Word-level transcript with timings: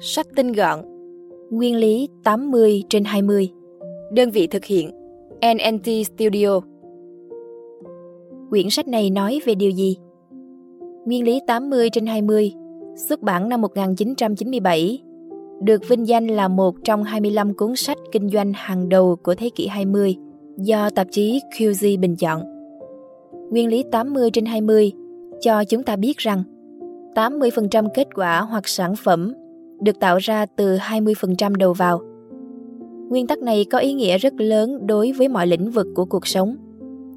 Sách 0.00 0.26
tinh 0.36 0.52
gọn 0.52 0.80
Nguyên 1.50 1.76
lý 1.76 2.08
80 2.24 2.82
trên 2.88 3.04
20 3.04 3.50
Đơn 4.12 4.30
vị 4.30 4.46
thực 4.46 4.64
hiện 4.64 4.90
NNT 5.54 5.84
Studio 6.10 6.60
Quyển 8.50 8.70
sách 8.70 8.88
này 8.88 9.10
nói 9.10 9.40
về 9.44 9.54
điều 9.54 9.70
gì? 9.70 9.96
Nguyên 11.06 11.24
lý 11.24 11.40
80 11.46 11.90
trên 11.90 12.06
20 12.06 12.52
xuất 13.08 13.22
bản 13.22 13.48
năm 13.48 13.60
1997 13.60 15.02
được 15.62 15.88
vinh 15.88 16.08
danh 16.08 16.26
là 16.26 16.48
một 16.48 16.74
trong 16.84 17.04
25 17.04 17.54
cuốn 17.54 17.76
sách 17.76 17.98
kinh 18.12 18.28
doanh 18.28 18.52
hàng 18.54 18.88
đầu 18.88 19.16
của 19.22 19.34
thế 19.34 19.50
kỷ 19.54 19.66
20 19.66 20.16
do 20.58 20.90
tạp 20.90 21.06
chí 21.10 21.40
QZ 21.58 22.00
bình 22.00 22.16
chọn. 22.16 22.42
Nguyên 23.50 23.68
lý 23.68 23.84
80 23.92 24.30
trên 24.30 24.44
20 24.46 24.92
cho 25.40 25.64
chúng 25.64 25.82
ta 25.82 25.96
biết 25.96 26.16
rằng 26.18 26.42
80% 27.14 27.88
kết 27.94 28.08
quả 28.14 28.40
hoặc 28.40 28.68
sản 28.68 28.94
phẩm 29.04 29.34
được 29.84 30.00
tạo 30.00 30.18
ra 30.18 30.46
từ 30.56 30.76
20% 30.76 31.56
đầu 31.56 31.72
vào. 31.72 32.00
Nguyên 33.10 33.26
tắc 33.26 33.38
này 33.38 33.64
có 33.64 33.78
ý 33.78 33.92
nghĩa 33.92 34.18
rất 34.18 34.32
lớn 34.38 34.86
đối 34.86 35.12
với 35.12 35.28
mọi 35.28 35.46
lĩnh 35.46 35.70
vực 35.70 35.86
của 35.94 36.04
cuộc 36.04 36.26
sống, 36.26 36.56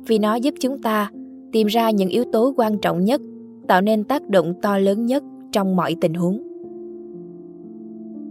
vì 0.08 0.20
nó 0.20 0.36
giúp 0.36 0.54
chúng 0.60 0.80
ta 0.82 1.12
tìm 1.52 1.68
ra 1.68 1.90
những 1.90 2.10
yếu 2.10 2.24
tố 2.32 2.54
quan 2.58 2.78
trọng 2.78 3.04
nhất, 3.06 3.22
tạo 3.68 3.82
nên 3.82 4.04
tác 4.04 4.30
động 4.30 4.54
to 4.62 4.78
lớn 4.78 5.06
nhất 5.06 5.24
trong 5.52 5.76
mọi 5.76 5.96
tình 6.02 6.14
huống. 6.14 6.44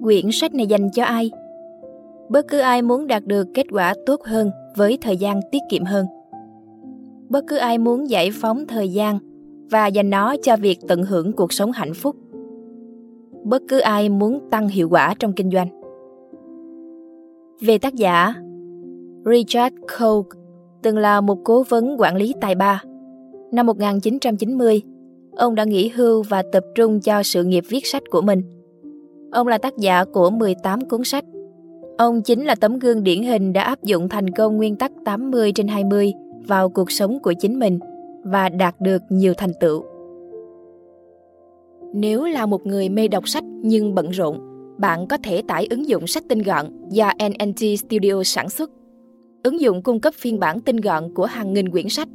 Quyển 0.02 0.24
sách 0.32 0.54
này 0.54 0.66
dành 0.66 0.90
cho 0.90 1.04
ai? 1.04 1.30
Bất 2.28 2.48
cứ 2.48 2.58
ai 2.58 2.82
muốn 2.82 3.06
đạt 3.06 3.24
được 3.26 3.48
kết 3.54 3.66
quả 3.70 3.94
tốt 4.06 4.22
hơn 4.24 4.50
với 4.76 4.98
thời 5.02 5.16
gian 5.16 5.40
tiết 5.52 5.58
kiệm 5.70 5.84
hơn. 5.84 6.06
Bất 7.28 7.44
cứ 7.48 7.56
ai 7.56 7.78
muốn 7.78 8.10
giải 8.10 8.30
phóng 8.32 8.66
thời 8.66 8.88
gian 8.88 9.18
và 9.70 9.86
dành 9.86 10.10
nó 10.10 10.34
cho 10.42 10.56
việc 10.56 10.78
tận 10.88 11.02
hưởng 11.02 11.32
cuộc 11.32 11.52
sống 11.52 11.72
hạnh 11.72 11.94
phúc 11.94 12.16
bất 13.46 13.62
cứ 13.68 13.78
ai 13.78 14.08
muốn 14.08 14.40
tăng 14.50 14.68
hiệu 14.68 14.88
quả 14.90 15.14
trong 15.18 15.32
kinh 15.32 15.50
doanh. 15.50 15.66
Về 17.60 17.78
tác 17.78 17.94
giả, 17.94 18.34
Richard 19.24 19.76
Koch 20.00 20.26
từng 20.82 20.96
là 20.98 21.20
một 21.20 21.38
cố 21.44 21.62
vấn 21.68 21.96
quản 21.98 22.16
lý 22.16 22.34
tài 22.40 22.54
ba. 22.54 22.82
Năm 23.52 23.66
1990, 23.66 24.82
ông 25.36 25.54
đã 25.54 25.64
nghỉ 25.64 25.88
hưu 25.88 26.22
và 26.22 26.42
tập 26.52 26.64
trung 26.74 27.00
cho 27.00 27.22
sự 27.22 27.44
nghiệp 27.44 27.64
viết 27.68 27.86
sách 27.86 28.02
của 28.10 28.20
mình. 28.22 28.40
Ông 29.32 29.46
là 29.46 29.58
tác 29.58 29.76
giả 29.76 30.04
của 30.04 30.30
18 30.30 30.80
cuốn 30.84 31.04
sách. 31.04 31.24
Ông 31.98 32.22
chính 32.22 32.44
là 32.44 32.54
tấm 32.54 32.78
gương 32.78 33.02
điển 33.02 33.22
hình 33.22 33.52
đã 33.52 33.62
áp 33.62 33.82
dụng 33.82 34.08
thành 34.08 34.30
công 34.30 34.56
nguyên 34.56 34.76
tắc 34.76 34.92
80 35.04 35.52
trên 35.54 35.68
20 35.68 36.12
vào 36.46 36.68
cuộc 36.70 36.90
sống 36.90 37.18
của 37.22 37.32
chính 37.32 37.58
mình 37.58 37.78
và 38.22 38.48
đạt 38.48 38.80
được 38.80 39.02
nhiều 39.08 39.34
thành 39.36 39.52
tựu. 39.60 39.84
Nếu 41.98 42.24
là 42.24 42.46
một 42.46 42.66
người 42.66 42.88
mê 42.88 43.08
đọc 43.08 43.28
sách 43.28 43.44
nhưng 43.62 43.94
bận 43.94 44.10
rộn, 44.10 44.38
bạn 44.78 45.06
có 45.06 45.16
thể 45.24 45.42
tải 45.42 45.66
ứng 45.70 45.88
dụng 45.88 46.06
sách 46.06 46.22
tinh 46.28 46.42
gọn 46.42 46.66
do 46.90 47.12
NNT 47.28 47.56
Studio 47.78 48.22
sản 48.24 48.48
xuất. 48.48 48.70
Ứng 49.42 49.60
dụng 49.60 49.82
cung 49.82 50.00
cấp 50.00 50.14
phiên 50.14 50.38
bản 50.38 50.60
tinh 50.60 50.76
gọn 50.76 51.14
của 51.14 51.24
hàng 51.26 51.52
nghìn 51.52 51.68
quyển 51.68 51.88
sách. 51.88 52.08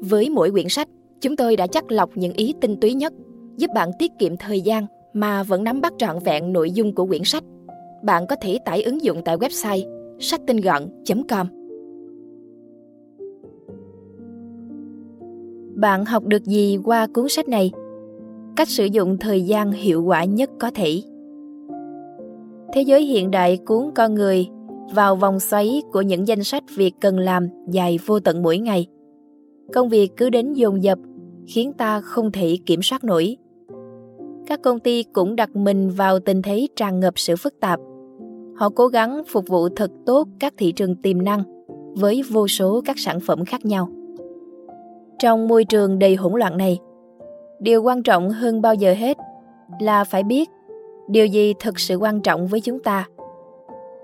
Với 0.00 0.30
mỗi 0.30 0.50
quyển 0.50 0.68
sách, 0.68 0.88
chúng 1.20 1.36
tôi 1.36 1.56
đã 1.56 1.66
chắc 1.66 1.92
lọc 1.92 2.10
những 2.16 2.32
ý 2.32 2.54
tinh 2.60 2.76
túy 2.80 2.94
nhất, 2.94 3.12
giúp 3.56 3.66
bạn 3.74 3.90
tiết 3.98 4.12
kiệm 4.18 4.36
thời 4.36 4.60
gian 4.60 4.86
mà 5.12 5.42
vẫn 5.42 5.64
nắm 5.64 5.80
bắt 5.80 5.92
trọn 5.98 6.18
vẹn 6.24 6.52
nội 6.52 6.70
dung 6.70 6.94
của 6.94 7.06
quyển 7.06 7.24
sách. 7.24 7.44
Bạn 8.02 8.24
có 8.26 8.36
thể 8.42 8.58
tải 8.64 8.82
ứng 8.82 9.02
dụng 9.02 9.22
tại 9.24 9.36
website 9.36 9.88
sách 10.18 10.40
tinh 10.46 10.56
gọn.com. 10.56 11.46
Bạn 15.80 16.04
học 16.04 16.26
được 16.26 16.44
gì 16.44 16.78
qua 16.84 17.06
cuốn 17.14 17.28
sách 17.28 17.48
này? 17.48 17.70
cách 18.56 18.68
sử 18.68 18.84
dụng 18.84 19.16
thời 19.20 19.42
gian 19.42 19.72
hiệu 19.72 20.02
quả 20.04 20.24
nhất 20.24 20.50
có 20.60 20.70
thể 20.74 21.02
thế 22.74 22.82
giới 22.82 23.06
hiện 23.06 23.30
đại 23.30 23.56
cuốn 23.56 23.90
con 23.94 24.14
người 24.14 24.48
vào 24.94 25.16
vòng 25.16 25.40
xoáy 25.40 25.82
của 25.92 26.02
những 26.02 26.28
danh 26.28 26.44
sách 26.44 26.64
việc 26.76 26.94
cần 27.00 27.18
làm 27.18 27.46
dài 27.70 27.98
vô 28.06 28.20
tận 28.20 28.42
mỗi 28.42 28.58
ngày 28.58 28.86
công 29.74 29.88
việc 29.88 30.12
cứ 30.16 30.30
đến 30.30 30.52
dồn 30.52 30.82
dập 30.82 30.98
khiến 31.46 31.72
ta 31.72 32.00
không 32.00 32.32
thể 32.32 32.58
kiểm 32.66 32.82
soát 32.82 33.04
nổi 33.04 33.36
các 34.46 34.62
công 34.62 34.78
ty 34.78 35.02
cũng 35.12 35.36
đặt 35.36 35.56
mình 35.56 35.90
vào 35.90 36.18
tình 36.18 36.42
thế 36.42 36.66
tràn 36.76 37.00
ngập 37.00 37.14
sự 37.18 37.36
phức 37.36 37.60
tạp 37.60 37.80
họ 38.56 38.68
cố 38.68 38.88
gắng 38.88 39.22
phục 39.28 39.44
vụ 39.48 39.68
thật 39.68 39.90
tốt 40.06 40.28
các 40.38 40.54
thị 40.58 40.72
trường 40.72 40.94
tiềm 40.94 41.22
năng 41.22 41.42
với 41.94 42.22
vô 42.22 42.48
số 42.48 42.80
các 42.84 42.96
sản 42.98 43.20
phẩm 43.20 43.44
khác 43.44 43.64
nhau 43.64 43.88
trong 45.18 45.48
môi 45.48 45.64
trường 45.64 45.98
đầy 45.98 46.14
hỗn 46.16 46.32
loạn 46.34 46.56
này 46.56 46.78
điều 47.62 47.82
quan 47.82 48.02
trọng 48.02 48.30
hơn 48.30 48.60
bao 48.62 48.74
giờ 48.74 48.92
hết 48.98 49.16
là 49.80 50.04
phải 50.04 50.22
biết 50.22 50.50
điều 51.08 51.26
gì 51.26 51.52
thực 51.62 51.78
sự 51.80 51.96
quan 51.96 52.20
trọng 52.20 52.46
với 52.46 52.60
chúng 52.60 52.78
ta. 52.78 53.06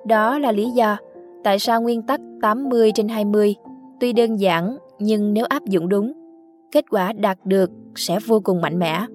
Đó 0.06 0.38
là 0.38 0.52
lý 0.52 0.70
do 0.70 0.96
tại 1.44 1.58
sao 1.58 1.80
nguyên 1.82 2.02
tắc 2.02 2.20
80 2.42 2.92
trên 2.94 3.08
20 3.08 3.54
tuy 4.00 4.12
đơn 4.12 4.36
giản 4.41 4.76
nhưng 4.98 5.32
nếu 5.32 5.44
áp 5.44 5.64
dụng 5.64 5.88
đúng, 5.88 6.12
kết 6.72 6.84
quả 6.91 7.12
đạt 7.12 7.38
được 7.44 7.70
sẽ 7.94 8.18
vô 8.26 8.41
cùng 8.44 8.60
mạnh 8.60 8.78
mẽ. 8.78 9.06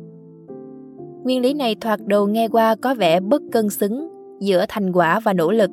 Nguyên 1.24 1.42
lý 1.42 1.54
này 1.54 1.76
thoạt 1.82 2.00
đầu 2.06 2.28
nghe 2.28 2.48
qua 2.48 2.76
có 2.82 2.94
vẻ 2.94 3.20
bất 3.20 3.42
cân 3.52 3.70
xứng 3.70 4.10
giữa 4.40 4.66
thành 4.70 4.92
quả 4.94 5.20
và 5.20 5.34
nỗ 5.34 5.52
lực, 5.52 5.70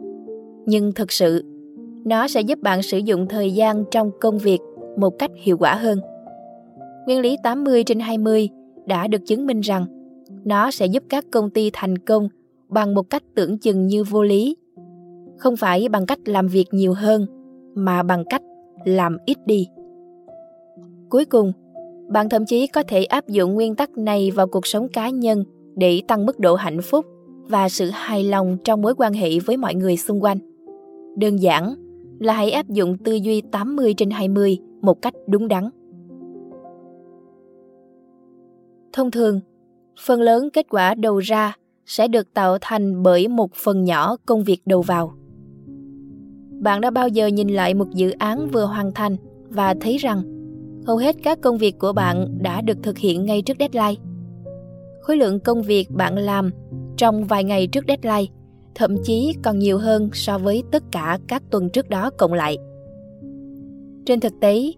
nhưng 0.66 0.92
thực 0.92 1.12
sự 1.12 1.44
nó 2.04 2.28
sẽ 2.28 2.40
giúp 2.40 2.58
bạn 2.58 2.82
sử 2.82 2.98
dụng 2.98 3.26
thời 3.28 3.50
gian 3.50 3.84
trong 3.90 4.10
công 4.20 4.38
việc 4.38 4.58
một 4.96 5.10
cách 5.18 5.30
hiệu 5.36 5.56
quả 5.58 5.74
hơn. 5.74 5.98
Nguyên 7.06 7.20
lý 7.20 7.36
80 7.42 7.84
trên 7.84 8.00
20 8.00 8.48
đã 8.90 9.06
được 9.06 9.26
chứng 9.26 9.46
minh 9.46 9.60
rằng 9.60 9.86
nó 10.44 10.70
sẽ 10.70 10.86
giúp 10.86 11.02
các 11.08 11.26
công 11.30 11.50
ty 11.50 11.70
thành 11.72 11.98
công 11.98 12.28
bằng 12.68 12.94
một 12.94 13.10
cách 13.10 13.22
tưởng 13.34 13.58
chừng 13.58 13.86
như 13.86 14.04
vô 14.04 14.22
lý 14.22 14.56
không 15.38 15.56
phải 15.56 15.88
bằng 15.88 16.06
cách 16.06 16.18
làm 16.28 16.46
việc 16.48 16.64
nhiều 16.70 16.92
hơn 16.92 17.26
mà 17.74 18.02
bằng 18.02 18.24
cách 18.30 18.42
làm 18.84 19.16
ít 19.26 19.36
đi 19.46 19.66
cuối 21.10 21.24
cùng 21.24 21.52
bạn 22.12 22.28
thậm 22.28 22.46
chí 22.46 22.66
có 22.66 22.82
thể 22.88 23.04
áp 23.04 23.28
dụng 23.28 23.54
nguyên 23.54 23.74
tắc 23.74 23.98
này 23.98 24.30
vào 24.30 24.46
cuộc 24.46 24.66
sống 24.66 24.88
cá 24.88 25.08
nhân 25.10 25.44
để 25.76 26.02
tăng 26.08 26.26
mức 26.26 26.38
độ 26.38 26.54
hạnh 26.54 26.82
phúc 26.82 27.06
và 27.42 27.68
sự 27.68 27.90
hài 27.92 28.24
lòng 28.24 28.56
trong 28.64 28.82
mối 28.82 28.94
quan 28.94 29.12
hệ 29.12 29.38
với 29.38 29.56
mọi 29.56 29.74
người 29.74 29.96
xung 29.96 30.22
quanh. 30.22 30.38
Đơn 31.18 31.36
giản 31.36 31.74
là 32.20 32.32
hãy 32.32 32.50
áp 32.50 32.68
dụng 32.68 32.96
tư 33.04 33.12
duy 33.12 33.42
80 33.52 33.94
trên 33.96 34.10
20 34.10 34.58
một 34.82 35.02
cách 35.02 35.14
đúng 35.26 35.48
đắn. 35.48 35.70
Thông 38.92 39.10
thường, 39.10 39.40
phần 40.06 40.20
lớn 40.20 40.48
kết 40.52 40.66
quả 40.70 40.94
đầu 40.94 41.18
ra 41.18 41.56
sẽ 41.86 42.08
được 42.08 42.34
tạo 42.34 42.58
thành 42.60 43.02
bởi 43.02 43.28
một 43.28 43.50
phần 43.54 43.84
nhỏ 43.84 44.16
công 44.26 44.44
việc 44.44 44.60
đầu 44.66 44.82
vào. 44.82 45.12
Bạn 46.62 46.80
đã 46.80 46.90
bao 46.90 47.08
giờ 47.08 47.26
nhìn 47.26 47.48
lại 47.48 47.74
một 47.74 47.90
dự 47.94 48.10
án 48.18 48.48
vừa 48.48 48.64
hoàn 48.64 48.92
thành 48.94 49.16
và 49.48 49.74
thấy 49.80 49.96
rằng 49.96 50.22
hầu 50.86 50.96
hết 50.96 51.16
các 51.22 51.40
công 51.40 51.56
việc 51.58 51.78
của 51.78 51.92
bạn 51.92 52.26
đã 52.42 52.60
được 52.60 52.78
thực 52.82 52.98
hiện 52.98 53.24
ngay 53.24 53.42
trước 53.42 53.56
deadline. 53.58 54.02
Khối 55.00 55.16
lượng 55.16 55.40
công 55.40 55.62
việc 55.62 55.90
bạn 55.90 56.18
làm 56.18 56.50
trong 56.96 57.24
vài 57.24 57.44
ngày 57.44 57.66
trước 57.66 57.84
deadline 57.88 58.32
thậm 58.74 58.96
chí 59.02 59.32
còn 59.42 59.58
nhiều 59.58 59.78
hơn 59.78 60.10
so 60.12 60.38
với 60.38 60.62
tất 60.70 60.82
cả 60.92 61.18
các 61.26 61.42
tuần 61.50 61.70
trước 61.70 61.88
đó 61.88 62.10
cộng 62.18 62.32
lại. 62.32 62.58
Trên 64.06 64.20
thực 64.20 64.32
tế, 64.40 64.72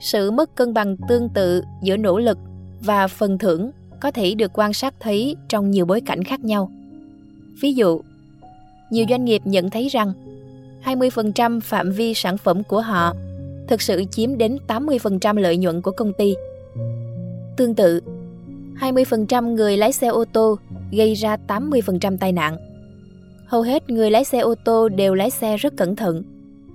sự 0.00 0.30
mất 0.30 0.56
cân 0.56 0.74
bằng 0.74 0.96
tương 1.08 1.28
tự 1.34 1.60
giữa 1.82 1.96
nỗ 1.96 2.18
lực 2.18 2.38
và 2.84 3.06
phần 3.08 3.38
thưởng 3.38 3.70
có 4.00 4.10
thể 4.10 4.34
được 4.34 4.50
quan 4.54 4.72
sát 4.72 4.94
thấy 5.00 5.36
trong 5.48 5.70
nhiều 5.70 5.86
bối 5.86 6.00
cảnh 6.00 6.24
khác 6.24 6.44
nhau. 6.44 6.70
Ví 7.60 7.72
dụ, 7.72 8.00
nhiều 8.90 9.06
doanh 9.10 9.24
nghiệp 9.24 9.42
nhận 9.44 9.70
thấy 9.70 9.88
rằng 9.88 10.12
20% 10.84 11.60
phạm 11.60 11.92
vi 11.92 12.14
sản 12.14 12.38
phẩm 12.38 12.62
của 12.62 12.80
họ 12.80 13.12
thực 13.68 13.82
sự 13.82 14.04
chiếm 14.10 14.38
đến 14.38 14.58
80% 14.68 15.36
lợi 15.36 15.56
nhuận 15.56 15.82
của 15.82 15.90
công 15.90 16.12
ty. 16.18 16.34
Tương 17.56 17.74
tự, 17.74 18.00
20% 18.80 19.54
người 19.54 19.76
lái 19.76 19.92
xe 19.92 20.08
ô 20.08 20.24
tô 20.32 20.56
gây 20.92 21.14
ra 21.14 21.36
80% 21.48 22.16
tai 22.20 22.32
nạn. 22.32 22.56
Hầu 23.46 23.62
hết 23.62 23.90
người 23.90 24.10
lái 24.10 24.24
xe 24.24 24.38
ô 24.38 24.54
tô 24.64 24.88
đều 24.88 25.14
lái 25.14 25.30
xe 25.30 25.56
rất 25.56 25.76
cẩn 25.76 25.96
thận, 25.96 26.22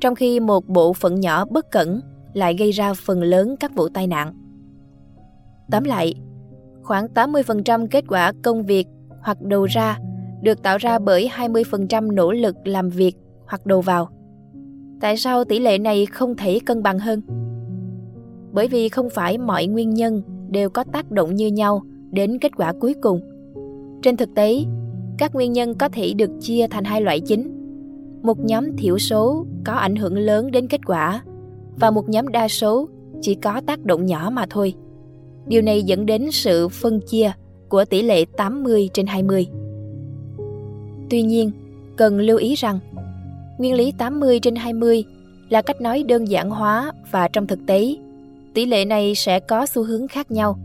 trong 0.02 0.16
khi 0.16 0.40
một 0.40 0.68
bộ 0.68 0.94
phận 0.94 1.20
nhỏ 1.20 1.46
bất 1.46 1.72
cẩn 1.72 2.02
lại 2.34 2.54
gây 2.60 2.72
ra 2.72 2.94
phần 2.94 3.24
lớn 3.24 3.56
các 3.60 3.76
vụ 3.76 3.90
tai 3.90 4.08
nạn. 4.08 4.34
Tóm 5.72 5.84
lại, 5.84 6.14
khoảng 6.84 7.06
80% 7.06 7.88
kết 7.92 8.04
quả 8.08 8.34
công 8.44 8.64
việc 8.64 8.88
hoặc 9.24 9.42
đầu 9.42 9.66
ra 9.66 9.98
được 10.42 10.64
tạo 10.64 10.78
ra 10.78 11.00
bởi 11.00 11.30
20% 11.36 12.12
nỗ 12.14 12.32
lực 12.32 12.56
làm 12.68 12.90
việc 12.90 13.16
hoặc 13.48 13.66
đầu 13.66 13.82
vào. 13.82 14.10
Tại 15.02 15.18
sao 15.18 15.44
tỷ 15.46 15.60
lệ 15.60 15.78
này 15.78 16.06
không 16.06 16.36
thể 16.36 16.60
cân 16.66 16.84
bằng 16.84 17.00
hơn? 17.00 17.22
Bởi 18.52 18.68
vì 18.68 18.90
không 18.90 19.10
phải 19.10 19.38
mọi 19.38 19.68
nguyên 19.68 19.90
nhân 19.90 20.22
đều 20.50 20.70
có 20.70 20.84
tác 20.84 21.12
động 21.12 21.36
như 21.36 21.48
nhau 21.48 21.82
đến 22.12 22.38
kết 22.42 22.52
quả 22.58 22.74
cuối 22.80 22.94
cùng. 23.02 23.22
Trên 24.02 24.18
thực 24.18 24.30
tế, 24.36 24.64
các 25.18 25.36
nguyên 25.36 25.54
nhân 25.54 25.74
có 25.76 25.90
thể 25.90 26.14
được 26.14 26.30
chia 26.40 26.68
thành 26.72 26.84
hai 26.84 27.02
loại 27.02 27.20
chính. 27.20 27.52
Một 28.24 28.40
nhóm 28.40 28.76
thiểu 28.78 28.98
số 28.98 29.46
có 29.66 29.74
ảnh 29.74 29.96
hưởng 29.96 30.18
lớn 30.18 30.52
đến 30.52 30.68
kết 30.68 30.82
quả 30.86 31.24
và 31.80 31.92
một 31.92 32.10
nhóm 32.10 32.28
đa 32.28 32.48
số 32.48 32.90
chỉ 33.22 33.36
có 33.36 33.62
tác 33.66 33.86
động 33.86 34.06
nhỏ 34.06 34.30
mà 34.34 34.46
thôi. 34.50 34.74
Điều 35.50 35.62
này 35.62 35.84
dẫn 35.84 36.06
đến 36.06 36.32
sự 36.32 36.68
phân 36.70 37.02
chia 37.02 37.32
của 37.70 37.86
tỷ 37.86 38.02
lệ 38.02 38.26
80 38.38 38.90
trên 38.94 39.06
20. 39.08 39.48
Tuy 41.10 41.22
nhiên, 41.22 41.52
cần 41.98 42.20
lưu 42.20 42.38
ý 42.38 42.56
rằng 42.56 42.80
nguyên 43.58 43.74
lý 43.74 43.94
80 43.98 44.40
trên 44.40 44.56
20 44.56 45.04
là 45.50 45.62
cách 45.62 45.82
nói 45.82 46.04
đơn 46.04 46.26
giản 46.28 46.50
hóa 46.50 46.92
và 47.12 47.28
trong 47.28 47.48
thực 47.48 47.60
tế, 47.68 47.96
tỷ 48.54 48.66
lệ 48.66 48.86
này 48.86 49.16
sẽ 49.16 49.40
có 49.40 49.66
xu 49.66 49.84
hướng 49.84 50.08
khác 50.08 50.32
nhau. 50.32 50.60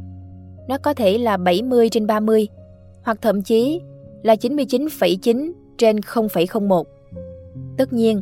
Nó 0.69 0.79
có 0.79 0.95
thể 0.95 1.19
là 1.19 1.37
70 1.37 1.89
trên 1.89 2.07
30 2.07 2.49
hoặc 3.03 3.19
thậm 3.23 3.43
chí 3.43 3.81
là 4.23 4.35
99,9 4.35 5.53
trên 5.79 5.97
0,01. 6.01 6.85
Tất 7.77 7.93
nhiên, 7.93 8.21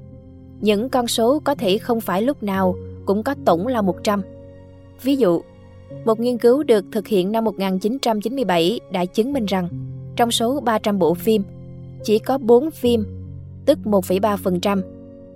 những 0.61 0.89
con 0.89 1.07
số 1.07 1.39
có 1.45 1.55
thể 1.55 1.79
không 1.79 2.01
phải 2.01 2.23
lúc 2.23 2.43
nào 2.43 2.77
cũng 3.07 3.23
có 3.23 3.35
tổng 3.45 3.67
là 3.67 3.83
100. 3.83 4.23
Ví 5.03 5.17
dụ, 5.17 5.41
một 6.05 6.21
nghiên 6.21 6.39
cứu 6.39 6.63
được 6.63 6.85
thực 6.93 7.07
hiện 7.07 7.33
năm 7.33 7.45
1997 7.45 8.81
đã 8.93 9.05
chứng 9.05 9.33
minh 9.33 9.47
rằng 9.47 9.69
trong 10.17 10.31
số 10.31 10.61
300 10.61 10.99
bộ 10.99 11.15
phim, 11.15 11.43
chỉ 12.03 12.19
có 12.19 12.39
4 12.39 12.71
phim, 12.71 13.05
tức 13.67 13.79
1,3%, 13.85 14.83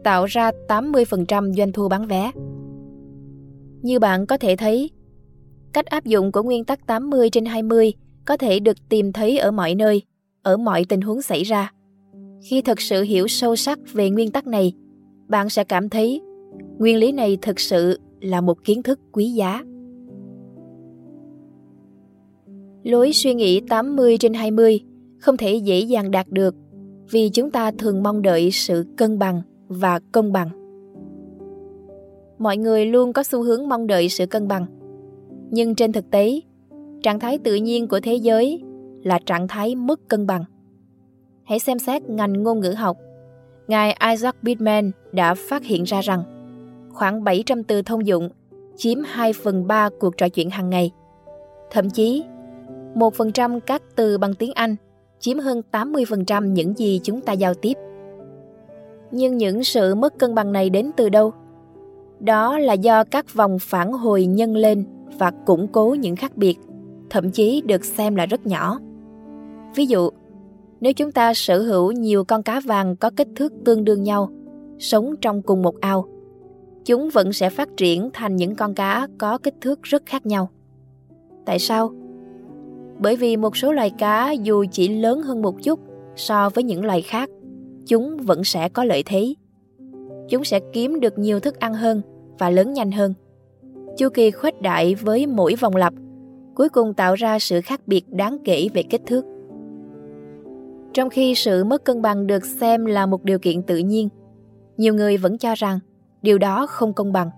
tạo 0.05 0.27
ra 0.27 0.51
80% 0.69 1.53
doanh 1.55 1.73
thu 1.73 1.89
bán 1.89 2.07
vé. 2.07 2.31
Như 3.83 3.99
bạn 3.99 4.27
có 4.27 4.37
thể 4.39 4.57
thấy, 4.57 4.91
cách 5.73 5.87
áp 5.87 6.05
dụng 6.05 6.33
của 6.33 6.43
nguyên 6.43 6.65
tắc 6.65 6.87
80 6.87 7.31
trên 7.31 7.45
20 7.45 7.93
có 8.25 8.37
thể 8.37 8.61
được 8.61 8.89
tìm 8.89 9.13
thấy 9.13 9.39
ở 9.39 9.51
mọi 9.51 9.75
nơi, 9.75 10.03
ở 10.43 10.57
mọi 10.57 10.85
tình 10.85 11.01
huống 11.01 11.23
xảy 11.23 11.43
ra. 11.45 11.73
Khi 12.51 12.63
thực 12.63 12.81
sự 12.81 13.03
hiểu 13.03 13.29
sâu 13.29 13.57
sắc 13.57 13.79
về 13.93 14.11
nguyên 14.11 14.31
tắc 14.31 14.47
này, 14.47 14.73
bạn 15.29 15.51
sẽ 15.51 15.65
cảm 15.65 15.89
thấy 15.89 16.21
nguyên 16.79 16.99
lý 16.99 17.13
này 17.13 17.39
thực 17.43 17.61
sự 17.61 17.99
là 18.21 18.41
một 18.41 18.65
kiến 18.65 18.83
thức 18.83 19.01
quý 19.13 19.31
giá. 19.31 19.63
Lối 22.87 23.13
suy 23.13 23.35
nghĩ 23.35 23.61
80 23.69 24.19
trên 24.19 24.35
20 24.35 24.81
không 25.19 25.37
thể 25.37 25.55
dễ 25.55 25.81
dàng 25.81 26.11
đạt 26.11 26.27
được 26.29 26.55
vì 27.11 27.29
chúng 27.29 27.51
ta 27.51 27.71
thường 27.71 28.03
mong 28.03 28.23
đợi 28.23 28.51
sự 28.51 28.85
cân 28.97 29.19
bằng 29.19 29.43
và 29.69 30.01
công 30.13 30.33
bằng. 30.33 30.49
Mọi 32.39 32.57
người 32.57 32.87
luôn 32.87 33.13
có 33.13 33.23
xu 33.23 33.43
hướng 33.43 33.69
mong 33.69 33.87
đợi 33.87 34.09
sự 34.09 34.27
cân 34.27 34.49
bằng. 34.49 34.67
Nhưng 35.51 35.75
trên 35.75 35.93
thực 35.93 36.11
tế, 36.11 36.41
trạng 37.03 37.21
thái 37.21 37.39
tự 37.39 37.55
nhiên 37.55 37.89
của 37.89 38.01
thế 38.01 38.15
giới 38.15 38.63
là 39.03 39.19
trạng 39.27 39.49
thái 39.49 39.75
mất 39.75 40.01
cân 40.09 40.27
bằng. 40.27 40.45
Hãy 41.45 41.59
xem 41.59 41.79
xét 41.79 42.03
ngành 42.09 42.33
ngôn 42.43 42.61
ngữ 42.61 42.71
học. 42.71 42.97
Ngài 43.69 43.97
Isaac 44.11 44.43
Bitman 44.43 44.91
đã 45.13 45.35
phát 45.35 45.65
hiện 45.65 45.83
ra 45.85 46.01
rằng 46.01 46.23
khoảng 46.93 47.25
700 47.25 47.63
từ 47.65 47.83
thông 47.83 48.07
dụng 48.07 48.29
chiếm 48.77 48.99
2 49.05 49.33
phần 49.33 49.67
3 49.67 49.89
cuộc 50.01 50.17
trò 50.17 50.29
chuyện 50.29 50.51
hàng 50.51 50.71
ngày. 50.71 50.91
Thậm 51.71 51.91
chí, 51.91 52.25
1% 52.97 53.61
các 53.61 53.83
từ 53.97 54.19
bằng 54.19 54.35
tiếng 54.35 54.53
Anh 54.55 54.77
chiếm 55.21 55.39
hơn 55.39 55.63
80% 55.73 56.45
những 56.47 56.79
gì 56.79 57.01
chúng 57.03 57.21
ta 57.21 57.33
giao 57.33 57.55
tiếp. 57.55 57.73
Nhưng 59.11 59.37
những 59.39 59.65
sự 59.65 59.95
mất 59.95 60.19
cân 60.19 60.35
bằng 60.35 60.53
này 60.53 60.71
đến 60.71 60.91
từ 60.97 61.09
đâu? 61.09 61.33
Đó 62.21 62.59
là 62.59 62.73
do 62.73 63.05
các 63.05 63.35
vòng 63.35 63.57
phản 63.61 63.93
hồi 63.93 64.27
nhân 64.27 64.57
lên 64.57 64.85
và 65.19 65.31
củng 65.47 65.69
cố 65.69 65.97
những 65.99 66.17
khác 66.17 66.37
biệt, 66.37 66.59
thậm 67.11 67.31
chí 67.31 67.61
được 67.67 67.85
xem 67.85 68.15
là 68.17 68.27
rất 68.27 68.47
nhỏ. 68.47 68.79
Ví 69.75 69.87
dụ, 69.87 70.11
nếu 70.81 70.93
chúng 70.93 71.13
ta 71.13 71.35
sở 71.35 71.59
hữu 71.63 71.93
nhiều 71.93 72.25
con 72.25 72.43
cá 72.43 72.61
vàng 72.61 72.97
có 72.97 73.11
kích 73.17 73.29
thước 73.37 73.53
tương 73.65 73.85
đương 73.85 74.03
nhau, 74.03 74.29
sống 74.79 75.15
trong 75.21 75.43
cùng 75.43 75.63
một 75.63 75.81
ao, 75.81 76.09
chúng 76.85 77.11
vẫn 77.11 77.33
sẽ 77.33 77.51
phát 77.51 77.69
triển 77.77 78.11
thành 78.13 78.37
những 78.37 78.55
con 78.57 78.75
cá 78.75 79.07
có 79.19 79.39
kích 79.39 79.55
thước 79.61 79.83
rất 79.83 80.03
khác 80.07 80.27
nhau. 80.27 80.49
Tại 81.45 81.59
sao? 81.59 81.93
bởi 82.99 83.17
vì 83.17 83.37
một 83.37 83.57
số 83.57 83.73
loài 83.73 83.91
cá 83.91 84.31
dù 84.33 84.65
chỉ 84.71 84.89
lớn 84.89 85.23
hơn 85.23 85.43
một 85.43 85.63
chút 85.63 85.81
so 86.17 86.49
với 86.55 86.65
những 86.65 86.85
loài 86.85 87.03
khác, 87.03 87.31
chúng 87.87 88.17
vẫn 88.17 88.45
sẽ 88.45 88.69
có 88.69 88.85
lợi 88.85 89.03
thế. 89.07 89.35
Chúng 90.29 90.45
sẽ 90.45 90.61
kiếm 90.73 91.01
được 91.01 91.19
nhiều 91.19 91.41
thức 91.41 91.61
ăn 91.61 91.75
hơn 91.75 92.03
và 92.39 92.51
lớn 92.51 92.73
nhanh 92.73 92.93
hơn. 92.93 93.15
Chu 93.99 94.09
kỳ 94.15 94.31
khuếch 94.31 94.61
đại 94.63 94.95
với 94.95 95.27
mỗi 95.27 95.55
vòng 95.61 95.77
lặp 95.77 95.95
cuối 96.55 96.69
cùng 96.69 96.95
tạo 96.95 97.15
ra 97.15 97.39
sự 97.39 97.61
khác 97.61 97.81
biệt 97.87 98.03
đáng 98.09 98.39
kể 98.45 98.69
về 98.75 98.83
kích 98.83 99.03
thước. 99.07 99.25
Trong 100.93 101.11
khi 101.11 101.35
sự 101.35 101.65
mất 101.65 101.85
cân 101.85 102.03
bằng 102.03 102.27
được 102.27 102.45
xem 102.45 102.85
là 102.87 103.07
một 103.07 103.25
điều 103.25 103.39
kiện 103.39 103.63
tự 103.63 103.77
nhiên, 103.77 104.09
nhiều 104.77 104.95
người 104.95 105.17
vẫn 105.17 105.39
cho 105.39 105.55
rằng 105.55 105.79
điều 106.23 106.39
đó 106.39 106.67
không 106.67 106.93
công 106.93 107.13
bằng. 107.13 107.31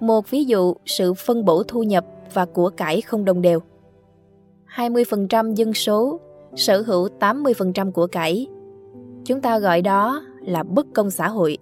Một 0.00 0.30
ví 0.30 0.44
dụ, 0.44 0.74
sự 0.86 1.14
phân 1.14 1.44
bổ 1.44 1.62
thu 1.62 1.82
nhập 1.82 2.04
và 2.32 2.44
của 2.44 2.70
cải 2.70 3.00
không 3.00 3.24
đồng 3.24 3.42
đều– 3.42 3.60
20% 4.76 5.54
dân 5.54 5.74
số 5.74 6.20
sở 6.54 6.80
hữu 6.80 7.08
80% 7.20 7.92
của 7.92 8.06
cải. 8.06 8.46
Chúng 9.24 9.40
ta 9.40 9.58
gọi 9.58 9.82
đó 9.82 10.22
là 10.40 10.62
bất 10.62 10.86
công 10.94 11.10
xã 11.10 11.28
hội. 11.28 11.58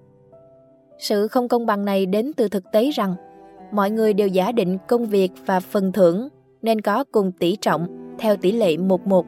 Sự 0.99 1.29
không 1.29 1.49
công 1.49 1.67
bằng 1.67 1.85
này 1.85 2.07
đến 2.07 2.33
từ 2.37 2.49
thực 2.49 2.65
tế 2.73 2.91
rằng 2.91 3.15
mọi 3.73 3.91
người 3.91 4.13
đều 4.13 4.29
giả 4.29 4.53
định 4.53 4.79
công 4.89 5.07
việc 5.07 5.31
và 5.47 5.61
phần 5.61 5.93
thưởng 5.93 6.29
nên 6.63 6.81
có 6.81 7.05
cùng 7.13 7.33
tỷ 7.33 7.57
trọng 7.57 8.15
theo 8.19 8.37
tỷ 8.37 8.53
lệ 8.53 8.77
1-1. 8.77 9.23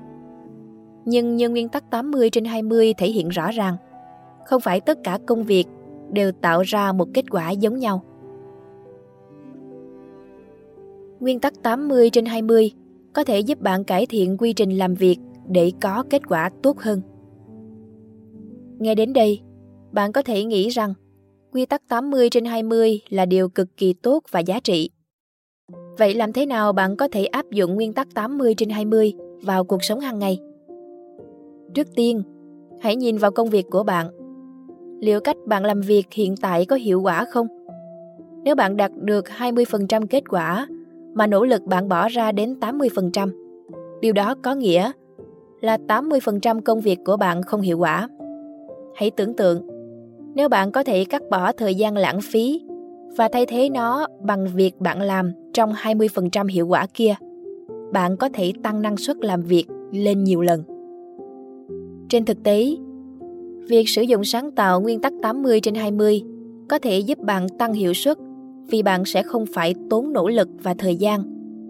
Nhưng 1.05 1.37
như 1.37 1.49
nguyên 1.49 1.69
tắc 1.69 1.91
80 1.91 2.31
trên 2.31 2.45
20 2.45 2.95
thể 2.99 3.07
hiện 3.07 3.29
rõ 3.29 3.51
ràng, 3.51 3.77
không 4.47 4.61
phải 4.61 4.81
tất 4.81 4.99
cả 5.05 5.19
công 5.27 5.43
việc 5.45 5.65
đều 6.11 6.33
tạo 6.33 6.63
ra 6.63 6.93
một 6.93 7.09
kết 7.15 7.25
quả 7.31 7.51
giống 7.51 7.79
nhau. 7.79 8.03
Nguyên 11.21 11.41
tắc 11.41 11.63
80 11.63 12.11
trên 12.11 12.25
20 12.27 12.73
có 13.13 13.25
thể 13.25 13.41
giúp 13.41 13.61
bạn 13.61 13.85
cải 13.85 14.07
thiện 14.07 14.37
quy 14.39 14.53
trình 14.53 14.79
làm 14.79 14.95
việc 14.95 15.19
để 15.49 15.73
có 15.81 16.05
kết 16.11 16.23
quả 16.29 16.51
tốt 16.63 16.79
hơn. 16.79 17.01
Nghe 18.79 18.95
đến 18.95 19.13
đây, 19.13 19.41
bạn 19.93 20.13
có 20.13 20.23
thể 20.23 20.45
nghĩ 20.45 20.69
rằng 20.69 20.95
quy 21.53 21.67
tắc 21.67 21.89
80 21.89 22.31
trên 22.31 22.45
20 22.45 23.01
là 23.09 23.27
điều 23.27 23.49
cực 23.49 23.77
kỳ 23.77 23.93
tốt 23.93 24.23
và 24.31 24.41
giá 24.41 24.61
trị. 24.61 24.91
Vậy 25.99 26.15
làm 26.15 26.33
thế 26.33 26.47
nào 26.47 26.73
bạn 26.73 26.97
có 26.97 27.09
thể 27.09 27.25
áp 27.25 27.51
dụng 27.51 27.75
nguyên 27.75 27.93
tắc 27.93 28.15
80 28.15 28.55
trên 28.55 28.69
20 28.71 29.13
vào 29.43 29.65
cuộc 29.65 29.85
sống 29.85 30.01
hàng 30.01 30.19
ngày? 30.19 30.39
Trước 31.75 31.95
tiên, 31.95 32.23
hãy 32.81 32.97
nhìn 32.97 33.17
vào 33.19 33.31
công 33.31 33.51
việc 33.51 33.67
của 33.71 33.83
bạn. 33.83 34.07
Liệu 35.01 35.21
cách 35.21 35.37
bạn 35.47 35.65
làm 35.65 35.81
việc 35.81 36.07
hiện 36.13 36.35
tại 36.41 36.65
có 36.67 36.77
hiệu 36.77 37.01
quả 37.01 37.25
không? 37.33 37.47
Nếu 38.45 38.55
bạn 38.55 38.77
đạt 38.77 38.91
được 39.05 39.25
20% 39.25 40.07
kết 40.07 40.25
quả 40.29 40.67
mà 41.15 41.27
nỗ 41.27 41.45
lực 41.45 41.65
bạn 41.67 41.89
bỏ 41.89 42.09
ra 42.09 42.33
đến 42.33 42.55
80%. 42.61 43.29
Điều 44.01 44.13
đó 44.13 44.35
có 44.43 44.55
nghĩa 44.55 44.93
là 45.61 45.79
80% 45.89 46.61
công 46.61 46.81
việc 46.81 46.99
của 47.05 47.17
bạn 47.17 47.43
không 47.43 47.61
hiệu 47.61 47.79
quả. 47.79 48.09
Hãy 48.95 49.11
tưởng 49.11 49.35
tượng, 49.37 49.63
nếu 50.35 50.49
bạn 50.49 50.73
có 50.73 50.83
thể 50.85 51.05
cắt 51.05 51.23
bỏ 51.31 51.53
thời 51.53 51.75
gian 51.75 51.97
lãng 51.97 52.21
phí 52.21 52.61
và 53.17 53.29
thay 53.33 53.47
thế 53.47 53.69
nó 53.69 54.07
bằng 54.23 54.47
việc 54.55 54.79
bạn 54.81 55.01
làm 55.03 55.33
trong 55.53 55.73
20% 55.73 56.47
hiệu 56.47 56.67
quả 56.67 56.87
kia, 56.95 57.15
bạn 57.93 58.17
có 58.17 58.29
thể 58.33 58.53
tăng 58.63 58.83
năng 58.83 58.97
suất 58.97 59.17
làm 59.21 59.43
việc 59.43 59.65
lên 59.93 60.25
nhiều 60.25 60.43
lần. 60.43 60.63
Trên 62.09 62.25
thực 62.25 62.43
tế, 62.43 62.77
việc 63.69 63.89
sử 63.89 64.03
dụng 64.03 64.25
sáng 64.25 64.51
tạo 64.51 64.81
nguyên 64.81 65.01
tắc 65.01 65.13
80 65.23 65.61
trên 65.61 65.75
20 65.75 66.23
có 66.69 66.79
thể 66.79 66.99
giúp 66.99 67.19
bạn 67.19 67.47
tăng 67.59 67.73
hiệu 67.73 67.93
suất 67.95 68.19
vì 68.71 68.83
bạn 68.83 69.05
sẽ 69.05 69.23
không 69.23 69.45
phải 69.55 69.75
tốn 69.91 70.13
nỗ 70.13 70.29
lực 70.29 70.49
và 70.63 70.75
thời 70.79 70.97
gian 70.97 71.23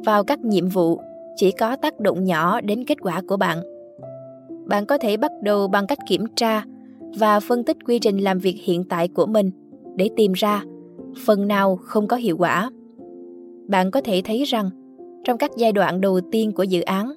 vào 0.04 0.24
các 0.24 0.40
nhiệm 0.44 0.68
vụ 0.68 1.00
chỉ 1.36 1.50
có 1.50 1.76
tác 1.76 2.00
động 2.00 2.24
nhỏ 2.24 2.60
đến 2.60 2.84
kết 2.84 2.98
quả 3.00 3.22
của 3.28 3.36
bạn. 3.36 3.58
Bạn 4.66 4.86
có 4.86 4.98
thể 4.98 5.16
bắt 5.16 5.30
đầu 5.42 5.68
bằng 5.68 5.86
cách 5.86 5.98
kiểm 6.08 6.24
tra 6.36 6.64
và 7.18 7.40
phân 7.40 7.64
tích 7.64 7.76
quy 7.86 7.98
trình 7.98 8.18
làm 8.18 8.38
việc 8.38 8.56
hiện 8.64 8.84
tại 8.84 9.08
của 9.08 9.26
mình 9.26 9.50
để 9.96 10.10
tìm 10.16 10.32
ra 10.32 10.62
phần 11.24 11.46
nào 11.48 11.76
không 11.76 12.06
có 12.08 12.16
hiệu 12.16 12.36
quả. 12.38 12.70
Bạn 13.68 13.90
có 13.90 14.00
thể 14.00 14.20
thấy 14.24 14.44
rằng 14.44 14.70
trong 15.24 15.38
các 15.38 15.50
giai 15.56 15.72
đoạn 15.72 16.00
đầu 16.00 16.20
tiên 16.32 16.52
của 16.52 16.62
dự 16.62 16.80
án, 16.80 17.12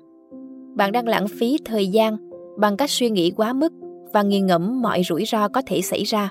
bạn 0.76 0.92
đang 0.92 1.08
lãng 1.08 1.28
phí 1.28 1.58
thời 1.66 1.88
gian 1.88 2.18
bằng 2.60 2.78
cách 2.78 2.90
suy 2.90 3.10
nghĩ 3.10 3.32
quá 3.32 3.54
mức 3.54 3.74
và 4.14 4.24
nghi 4.24 4.40
ngẫm 4.42 4.82
mọi 4.82 5.02
rủi 5.08 5.26
ro 5.26 5.48
có 5.48 5.62
thể 5.66 5.82
xảy 5.82 6.04
ra. 6.04 6.30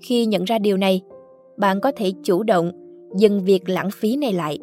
Khi 0.00 0.26
nhận 0.26 0.44
ra 0.44 0.58
điều 0.58 0.76
này, 0.76 1.00
bạn 1.60 1.80
có 1.80 1.92
thể 1.96 2.12
chủ 2.22 2.42
động 2.42 2.72
dừng 3.16 3.40
việc 3.44 3.68
lãng 3.68 3.88
phí 3.94 4.16
này 4.16 4.32
lại. 4.32 4.58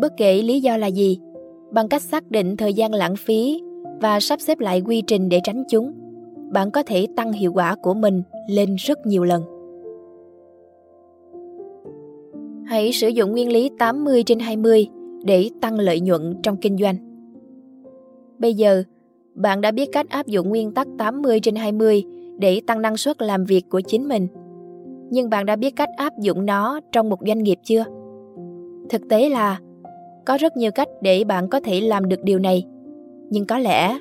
Bất 0.00 0.12
kể 0.16 0.42
lý 0.42 0.60
do 0.60 0.76
là 0.76 0.86
gì, 0.86 1.18
bằng 1.72 1.88
cách 1.88 2.02
xác 2.02 2.30
định 2.30 2.56
thời 2.56 2.74
gian 2.74 2.94
lãng 2.94 3.16
phí 3.16 3.62
và 4.00 4.20
sắp 4.20 4.40
xếp 4.40 4.60
lại 4.60 4.80
quy 4.86 5.02
trình 5.06 5.28
để 5.28 5.40
tránh 5.44 5.64
chúng, 5.70 5.92
bạn 6.52 6.70
có 6.70 6.82
thể 6.82 7.06
tăng 7.16 7.32
hiệu 7.32 7.52
quả 7.52 7.76
của 7.82 7.94
mình 7.94 8.22
lên 8.50 8.76
rất 8.78 9.06
nhiều 9.06 9.24
lần. 9.24 9.42
Hãy 12.66 12.92
sử 12.92 13.08
dụng 13.08 13.32
nguyên 13.32 13.52
lý 13.52 13.70
80 13.78 14.22
trên 14.26 14.38
20 14.38 14.86
để 15.24 15.50
tăng 15.60 15.78
lợi 15.78 16.00
nhuận 16.00 16.34
trong 16.42 16.56
kinh 16.56 16.76
doanh. 16.78 16.96
Bây 18.38 18.54
giờ, 18.54 18.82
bạn 19.34 19.60
đã 19.60 19.70
biết 19.70 19.88
cách 19.92 20.08
áp 20.08 20.26
dụng 20.26 20.48
nguyên 20.48 20.70
tắc 20.72 20.88
80 20.98 21.40
trên 21.40 21.54
20 21.56 22.04
để 22.38 22.60
tăng 22.66 22.82
năng 22.82 22.96
suất 22.96 23.22
làm 23.22 23.44
việc 23.44 23.64
của 23.70 23.80
chính 23.80 24.08
mình– 24.08 24.26
nhưng 25.10 25.30
bạn 25.30 25.46
đã 25.46 25.56
biết 25.56 25.76
cách 25.76 25.88
áp 25.96 26.18
dụng 26.18 26.46
nó 26.46 26.80
trong 26.92 27.08
một 27.08 27.18
doanh 27.26 27.42
nghiệp 27.42 27.58
chưa? 27.62 27.84
Thực 28.90 29.08
tế 29.08 29.28
là 29.28 29.58
có 30.26 30.36
rất 30.40 30.56
nhiều 30.56 30.70
cách 30.74 30.88
để 31.02 31.24
bạn 31.24 31.48
có 31.48 31.60
thể 31.60 31.80
làm 31.80 32.08
được 32.08 32.22
điều 32.22 32.38
này, 32.38 32.64
nhưng 33.30 33.46
có 33.46 33.58
lẽ 33.58 33.98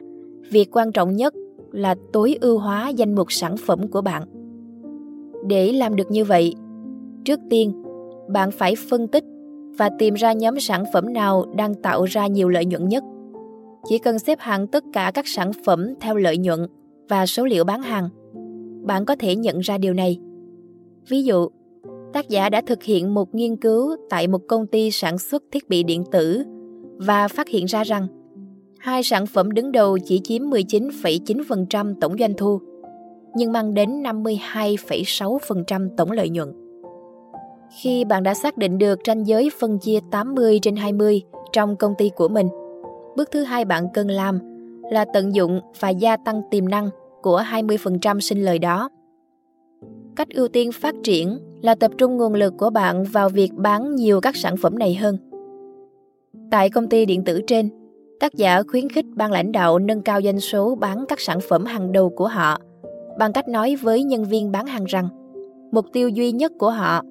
việc 0.50 0.70
quan 0.72 0.92
trọng 0.92 1.16
nhất 1.16 1.34
là 1.72 1.96
tối 2.14 2.38
ưu 2.42 2.58
hóa 2.58 2.90
danh 2.90 3.16
mục 3.16 3.32
sản 3.32 3.56
phẩm 3.58 3.88
của 3.88 4.02
bạn. 4.02 4.24
Để 5.48 5.72
làm 5.74 5.96
được 5.96 6.12
như 6.12 6.24
vậy, 6.26 6.56
trước 7.26 7.40
tiên 7.50 7.84
bạn 8.28 8.52
phải 8.52 8.74
phân 8.90 9.08
tích 9.08 9.24
và 9.78 9.90
tìm 10.00 10.14
ra 10.14 10.34
nhóm 10.34 10.60
sản 10.60 10.84
phẩm 10.94 11.14
nào 11.14 11.46
đang 11.56 11.74
tạo 11.74 12.04
ra 12.06 12.28
nhiều 12.28 12.50
lợi 12.50 12.66
nhuận 12.66 12.88
nhất. 12.88 13.04
Chỉ 13.88 13.98
cần 13.98 14.20
xếp 14.20 14.38
hạng 14.42 14.68
tất 14.68 14.84
cả 14.94 15.12
các 15.14 15.28
sản 15.28 15.52
phẩm 15.66 15.94
theo 16.00 16.16
lợi 16.16 16.38
nhuận 16.38 16.60
và 17.10 17.26
số 17.26 17.46
liệu 17.46 17.64
bán 17.64 17.82
hàng, 17.82 18.10
bạn 18.86 19.06
có 19.06 19.16
thể 19.16 19.36
nhận 19.36 19.60
ra 19.60 19.78
điều 19.78 19.94
này. 19.94 20.18
Ví 21.08 21.24
dụ, 21.24 21.48
tác 22.14 22.30
giả 22.30 22.50
đã 22.50 22.62
thực 22.66 22.84
hiện 22.84 23.14
một 23.14 23.36
nghiên 23.36 23.56
cứu 23.56 23.96
tại 24.10 24.28
một 24.28 24.40
công 24.48 24.68
ty 24.68 24.92
sản 24.92 25.18
xuất 25.18 25.44
thiết 25.52 25.70
bị 25.70 25.84
điện 25.84 26.04
tử 26.12 26.44
và 26.98 27.28
phát 27.28 27.48
hiện 27.48 27.66
ra 27.66 27.84
rằng 27.84 28.08
hai 28.80 29.04
sản 29.04 29.26
phẩm 29.26 29.52
đứng 29.52 29.72
đầu 29.72 29.98
chỉ 30.00 30.20
chiếm 30.24 30.42
19,9% 30.42 31.94
tổng 32.02 32.18
doanh 32.20 32.34
thu, 32.34 32.60
nhưng 33.36 33.52
mang 33.52 33.74
đến 33.74 34.04
52,6% 34.04 35.90
tổng 35.98 36.12
lợi 36.12 36.30
nhuận. 36.30 36.52
Khi 37.82 38.06
bạn 38.06 38.24
đã 38.24 38.34
xác 38.34 38.58
định 38.58 38.78
được 38.78 39.00
ranh 39.08 39.28
giới 39.28 39.50
phân 39.60 39.78
chia 39.80 40.00
80 40.12 40.60
trên 40.62 40.76
20 40.76 41.22
trong 41.54 41.76
công 41.76 41.94
ty 41.98 42.10
của 42.16 42.28
mình, 42.28 42.48
bước 43.18 43.32
thứ 43.32 43.44
hai 43.44 43.66
bạn 43.66 43.88
cần 43.94 44.08
làm 44.08 44.40
là 44.92 45.06
tận 45.14 45.36
dụng 45.36 45.60
và 45.80 45.90
gia 45.90 46.18
tăng 46.18 46.42
tiềm 46.52 46.70
năng 46.70 46.90
của 47.22 47.44
20% 47.52 48.20
sinh 48.20 48.46
lời 48.46 48.60
đó 48.60 48.90
cách 50.16 50.30
ưu 50.30 50.48
tiên 50.48 50.72
phát 50.72 50.96
triển 51.04 51.40
là 51.62 51.76
tập 51.76 51.92
trung 51.98 52.18
nguồn 52.18 52.34
lực 52.34 52.54
của 52.58 52.70
bạn 52.70 53.04
vào 53.04 53.30
việc 53.30 53.54
bán 53.54 53.96
nhiều 53.96 54.22
các 54.22 54.36
sản 54.36 54.58
phẩm 54.58 54.80
này 54.80 54.96
hơn. 54.96 55.18
Tại 56.52 56.70
công 56.70 56.88
ty 56.90 57.06
điện 57.06 57.24
tử 57.24 57.42
trên, 57.48 57.70
tác 58.20 58.34
giả 58.36 58.62
khuyến 58.64 58.90
khích 58.90 59.06
ban 59.16 59.32
lãnh 59.32 59.52
đạo 59.52 59.80
nâng 59.80 60.02
cao 60.02 60.22
doanh 60.22 60.40
số 60.40 60.76
bán 60.76 61.06
các 61.08 61.20
sản 61.20 61.40
phẩm 61.50 61.66
hàng 61.66 61.92
đầu 61.92 62.10
của 62.10 62.28
họ 62.28 62.58
bằng 63.20 63.34
cách 63.34 63.48
nói 63.50 63.76
với 63.76 64.04
nhân 64.04 64.24
viên 64.26 64.52
bán 64.52 64.66
hàng 64.66 64.86
rằng 64.86 65.10
mục 65.72 65.86
tiêu 65.94 66.10
duy 66.10 66.32
nhất 66.32 66.52
của 66.60 66.70
họ 66.72 67.02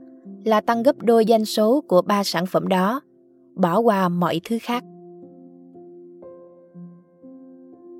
là 0.45 0.61
tăng 0.61 0.83
gấp 0.83 0.97
đôi 1.03 1.25
doanh 1.29 1.45
số 1.45 1.81
của 1.81 2.03
ba 2.03 2.25
sản 2.25 2.47
phẩm 2.47 2.69
đó, 2.69 3.01
bỏ 3.55 3.79
qua 3.81 4.09
mọi 4.09 4.41
thứ 4.49 4.59
khác. 4.63 4.85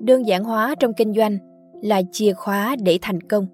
Đơn 0.01 0.27
giản 0.27 0.43
hóa 0.43 0.75
trong 0.79 0.93
kinh 0.93 1.13
doanh 1.13 1.37
là 1.81 2.01
chìa 2.11 2.33
khóa 2.33 2.75
để 2.85 2.99
thành 3.01 3.21
công 3.21 3.47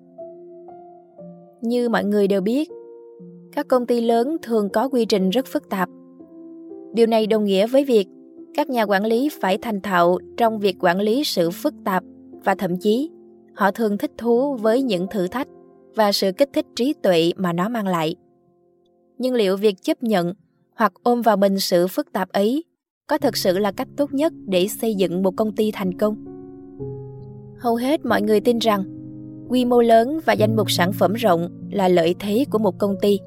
như 1.62 1.90
mọi 1.90 2.04
người 2.04 2.28
đều 2.28 2.42
biết 2.42 2.70
các 3.56 3.68
công 3.68 3.86
ty 3.86 4.02
lớn 4.02 4.38
thường 4.42 4.70
có 4.70 4.90
quy 4.90 5.06
trình 5.06 5.30
rất 5.30 5.46
phức 5.48 5.70
tạp 5.70 5.90
điều 6.94 7.06
này 7.08 7.28
đồng 7.28 7.44
nghĩa 7.44 7.68
với 7.68 7.86
việc 7.86 8.08
các 8.56 8.70
nhà 8.70 8.84
quản 8.86 9.06
lý 9.06 9.30
phải 9.42 9.58
thành 9.58 9.82
thạo 9.82 10.18
trong 10.38 10.60
việc 10.60 10.76
quản 10.80 11.00
lý 11.00 11.24
sự 11.24 11.50
phức 11.52 11.74
tạp 11.84 12.04
và 12.46 12.56
thậm 12.56 12.78
chí 12.78 13.10
họ 13.54 13.72
thường 13.72 13.98
thích 13.98 14.12
thú 14.18 14.56
với 14.56 14.82
những 14.82 15.08
thử 15.08 15.28
thách 15.28 15.48
và 15.96 16.12
sự 16.12 16.32
kích 16.32 16.50
thích 16.54 16.66
trí 16.76 16.94
tuệ 17.02 17.32
mà 17.36 17.54
nó 17.54 17.70
mang 17.70 17.88
lại 17.88 18.16
nhưng 19.18 19.34
liệu 19.34 19.58
việc 19.58 19.76
chấp 19.82 20.04
nhận 20.04 20.34
hoặc 20.76 20.94
ôm 21.04 21.22
vào 21.22 21.38
mình 21.38 21.60
sự 21.60 21.88
phức 21.88 22.12
tạp 22.14 22.30
ấy 22.30 22.64
có 23.08 23.18
thực 23.18 23.38
sự 23.38 23.58
là 23.58 23.72
cách 23.72 23.88
tốt 23.96 24.14
nhất 24.14 24.34
để 24.48 24.68
xây 24.68 24.96
dựng 24.96 25.24
một 25.24 25.32
công 25.38 25.52
ty 25.56 25.72
thành 25.74 25.98
công 25.98 26.16
hầu 27.58 27.76
hết 27.76 28.06
mọi 28.06 28.22
người 28.22 28.40
tin 28.40 28.58
rằng 28.58 28.84
quy 29.50 29.66
mô 29.66 29.82
lớn 29.82 30.20
và 30.26 30.34
danh 30.34 30.56
mục 30.56 30.72
sản 30.72 30.94
phẩm 30.94 31.14
rộng 31.14 31.50
là 31.72 31.88
lợi 31.88 32.16
thế 32.20 32.46
của 32.52 32.60
một 32.60 32.78
công 32.78 32.96
ty 33.02 33.20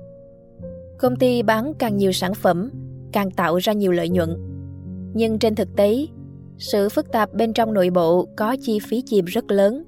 công 0.99 1.17
ty 1.17 1.43
bán 1.43 1.75
càng 1.79 1.97
nhiều 1.97 2.13
sản 2.13 2.35
phẩm 2.35 2.71
càng 3.13 3.31
tạo 3.31 3.57
ra 3.57 3.73
nhiều 3.73 3.93
lợi 3.93 4.09
nhuận 4.09 4.37
nhưng 5.15 5.39
trên 5.39 5.55
thực 5.55 5.77
tế 5.77 6.07
sự 6.59 6.89
phức 6.89 7.13
tạp 7.13 7.35
bên 7.35 7.53
trong 7.53 7.73
nội 7.73 7.91
bộ 7.91 8.27
có 8.37 8.57
chi 8.63 8.79
phí 8.83 9.03
chìm 9.07 9.25
rất 9.25 9.51
lớn 9.51 9.85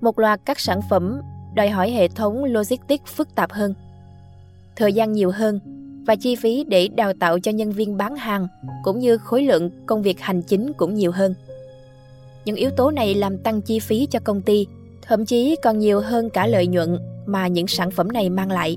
một 0.00 0.18
loạt 0.18 0.40
các 0.46 0.60
sản 0.60 0.80
phẩm 0.90 1.20
đòi 1.54 1.68
hỏi 1.68 1.90
hệ 1.90 2.08
thống 2.08 2.44
logistics 2.44 3.06
phức 3.16 3.34
tạp 3.34 3.52
hơn 3.52 3.74
thời 4.76 4.92
gian 4.92 5.12
nhiều 5.12 5.30
hơn 5.30 5.60
và 6.06 6.14
chi 6.16 6.36
phí 6.36 6.64
để 6.64 6.88
đào 6.88 7.12
tạo 7.20 7.38
cho 7.38 7.50
nhân 7.52 7.72
viên 7.72 7.96
bán 7.96 8.16
hàng 8.16 8.48
cũng 8.82 8.98
như 8.98 9.18
khối 9.18 9.42
lượng 9.42 9.70
công 9.86 10.02
việc 10.02 10.20
hành 10.20 10.42
chính 10.42 10.72
cũng 10.72 10.94
nhiều 10.94 11.12
hơn 11.12 11.34
những 12.44 12.56
yếu 12.56 12.70
tố 12.70 12.90
này 12.90 13.14
làm 13.14 13.38
tăng 13.38 13.60
chi 13.62 13.78
phí 13.80 14.06
cho 14.10 14.18
công 14.24 14.42
ty 14.42 14.66
thậm 15.06 15.26
chí 15.26 15.56
còn 15.62 15.78
nhiều 15.78 16.00
hơn 16.00 16.30
cả 16.30 16.46
lợi 16.46 16.66
nhuận 16.66 16.98
mà 17.26 17.46
những 17.46 17.66
sản 17.66 17.90
phẩm 17.90 18.08
này 18.08 18.30
mang 18.30 18.50
lại. 18.50 18.76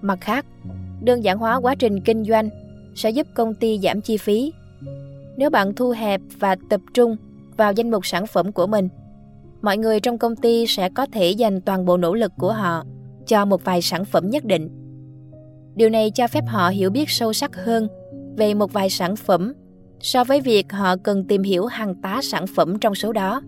Mặt 0.00 0.18
khác, 0.20 0.46
đơn 1.00 1.24
giản 1.24 1.38
hóa 1.38 1.56
quá 1.60 1.74
trình 1.74 2.00
kinh 2.00 2.24
doanh 2.24 2.48
sẽ 2.94 3.10
giúp 3.10 3.26
công 3.34 3.54
ty 3.54 3.78
giảm 3.82 4.00
chi 4.00 4.16
phí. 4.16 4.52
Nếu 5.36 5.50
bạn 5.50 5.74
thu 5.74 5.90
hẹp 5.90 6.20
và 6.38 6.56
tập 6.70 6.80
trung 6.94 7.16
vào 7.56 7.72
danh 7.72 7.90
mục 7.90 8.06
sản 8.06 8.26
phẩm 8.26 8.52
của 8.52 8.66
mình, 8.66 8.88
mọi 9.62 9.78
người 9.78 10.00
trong 10.00 10.18
công 10.18 10.36
ty 10.36 10.66
sẽ 10.68 10.88
có 10.88 11.06
thể 11.12 11.30
dành 11.30 11.60
toàn 11.60 11.84
bộ 11.84 11.96
nỗ 11.96 12.14
lực 12.14 12.32
của 12.38 12.52
họ 12.52 12.84
cho 13.26 13.44
một 13.44 13.64
vài 13.64 13.82
sản 13.82 14.04
phẩm 14.04 14.30
nhất 14.30 14.44
định. 14.44 14.68
Điều 15.74 15.88
này 15.88 16.10
cho 16.14 16.28
phép 16.28 16.44
họ 16.46 16.68
hiểu 16.68 16.90
biết 16.90 17.10
sâu 17.10 17.32
sắc 17.32 17.56
hơn 17.56 17.88
về 18.36 18.54
một 18.54 18.72
vài 18.72 18.90
sản 18.90 19.16
phẩm 19.16 19.54
so 20.00 20.24
với 20.24 20.40
việc 20.40 20.72
họ 20.72 20.96
cần 20.96 21.24
tìm 21.24 21.42
hiểu 21.42 21.66
hàng 21.66 21.94
tá 22.02 22.20
sản 22.22 22.44
phẩm 22.46 22.78
trong 22.78 22.94
số 22.94 23.12
đó 23.12 23.42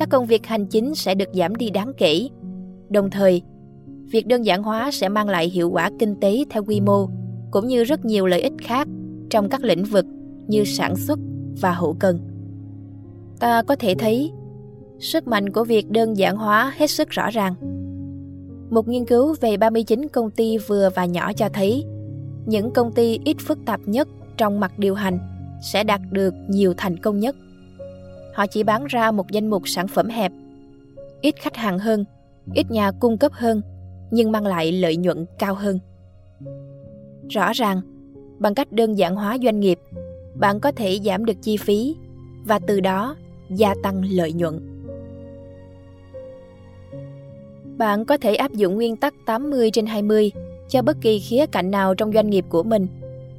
các 0.00 0.08
công 0.10 0.26
việc 0.26 0.46
hành 0.46 0.66
chính 0.66 0.94
sẽ 0.94 1.14
được 1.14 1.28
giảm 1.32 1.56
đi 1.56 1.70
đáng 1.70 1.92
kể. 1.96 2.28
Đồng 2.88 3.10
thời, 3.10 3.42
việc 4.10 4.26
đơn 4.26 4.42
giản 4.44 4.62
hóa 4.62 4.90
sẽ 4.92 5.08
mang 5.08 5.28
lại 5.28 5.48
hiệu 5.48 5.70
quả 5.70 5.90
kinh 5.98 6.20
tế 6.20 6.44
theo 6.50 6.64
quy 6.64 6.80
mô 6.80 7.08
cũng 7.50 7.66
như 7.66 7.84
rất 7.84 8.04
nhiều 8.04 8.26
lợi 8.26 8.40
ích 8.42 8.52
khác 8.62 8.88
trong 9.30 9.48
các 9.48 9.64
lĩnh 9.64 9.84
vực 9.84 10.06
như 10.48 10.64
sản 10.64 10.96
xuất 10.96 11.18
và 11.60 11.72
hậu 11.72 11.96
cần. 11.98 12.18
Ta 13.40 13.62
có 13.62 13.74
thể 13.76 13.94
thấy 13.98 14.32
sức 14.98 15.26
mạnh 15.26 15.50
của 15.50 15.64
việc 15.64 15.90
đơn 15.90 16.16
giản 16.18 16.36
hóa 16.36 16.74
hết 16.76 16.90
sức 16.90 17.10
rõ 17.10 17.30
ràng. 17.30 17.54
Một 18.70 18.88
nghiên 18.88 19.04
cứu 19.04 19.34
về 19.40 19.56
39 19.56 20.08
công 20.08 20.30
ty 20.30 20.58
vừa 20.58 20.88
và 20.94 21.04
nhỏ 21.04 21.32
cho 21.32 21.48
thấy 21.52 21.84
những 22.46 22.70
công 22.72 22.92
ty 22.92 23.18
ít 23.24 23.36
phức 23.46 23.58
tạp 23.66 23.80
nhất 23.86 24.08
trong 24.36 24.60
mặt 24.60 24.78
điều 24.78 24.94
hành 24.94 25.18
sẽ 25.62 25.84
đạt 25.84 26.00
được 26.10 26.34
nhiều 26.48 26.74
thành 26.76 26.96
công 26.96 27.20
nhất. 27.20 27.36
Họ 28.32 28.46
chỉ 28.46 28.62
bán 28.62 28.84
ra 28.86 29.10
một 29.10 29.30
danh 29.30 29.46
mục 29.50 29.62
sản 29.68 29.88
phẩm 29.88 30.08
hẹp. 30.08 30.32
Ít 31.20 31.34
khách 31.40 31.56
hàng 31.56 31.78
hơn, 31.78 32.04
ít 32.54 32.70
nhà 32.70 32.90
cung 33.00 33.18
cấp 33.18 33.32
hơn, 33.32 33.60
nhưng 34.10 34.32
mang 34.32 34.46
lại 34.46 34.72
lợi 34.72 34.96
nhuận 34.96 35.26
cao 35.38 35.54
hơn. 35.54 35.78
Rõ 37.34 37.52
ràng, 37.52 37.80
bằng 38.38 38.54
cách 38.54 38.72
đơn 38.72 38.94
giản 38.98 39.16
hóa 39.16 39.36
doanh 39.42 39.60
nghiệp, 39.60 39.78
bạn 40.34 40.60
có 40.60 40.72
thể 40.72 40.98
giảm 41.04 41.24
được 41.24 41.42
chi 41.42 41.56
phí 41.56 41.96
và 42.44 42.58
từ 42.58 42.80
đó 42.80 43.16
gia 43.50 43.74
tăng 43.82 44.02
lợi 44.10 44.32
nhuận. 44.32 44.60
Bạn 47.78 48.04
có 48.04 48.16
thể 48.16 48.34
áp 48.34 48.52
dụng 48.52 48.74
nguyên 48.74 48.96
tắc 48.96 49.14
80 49.26 49.70
trên 49.70 49.86
20 49.86 50.32
cho 50.68 50.82
bất 50.82 50.96
kỳ 51.00 51.18
khía 51.18 51.46
cạnh 51.46 51.70
nào 51.70 51.94
trong 51.94 52.12
doanh 52.12 52.30
nghiệp 52.30 52.44
của 52.48 52.62
mình, 52.62 52.86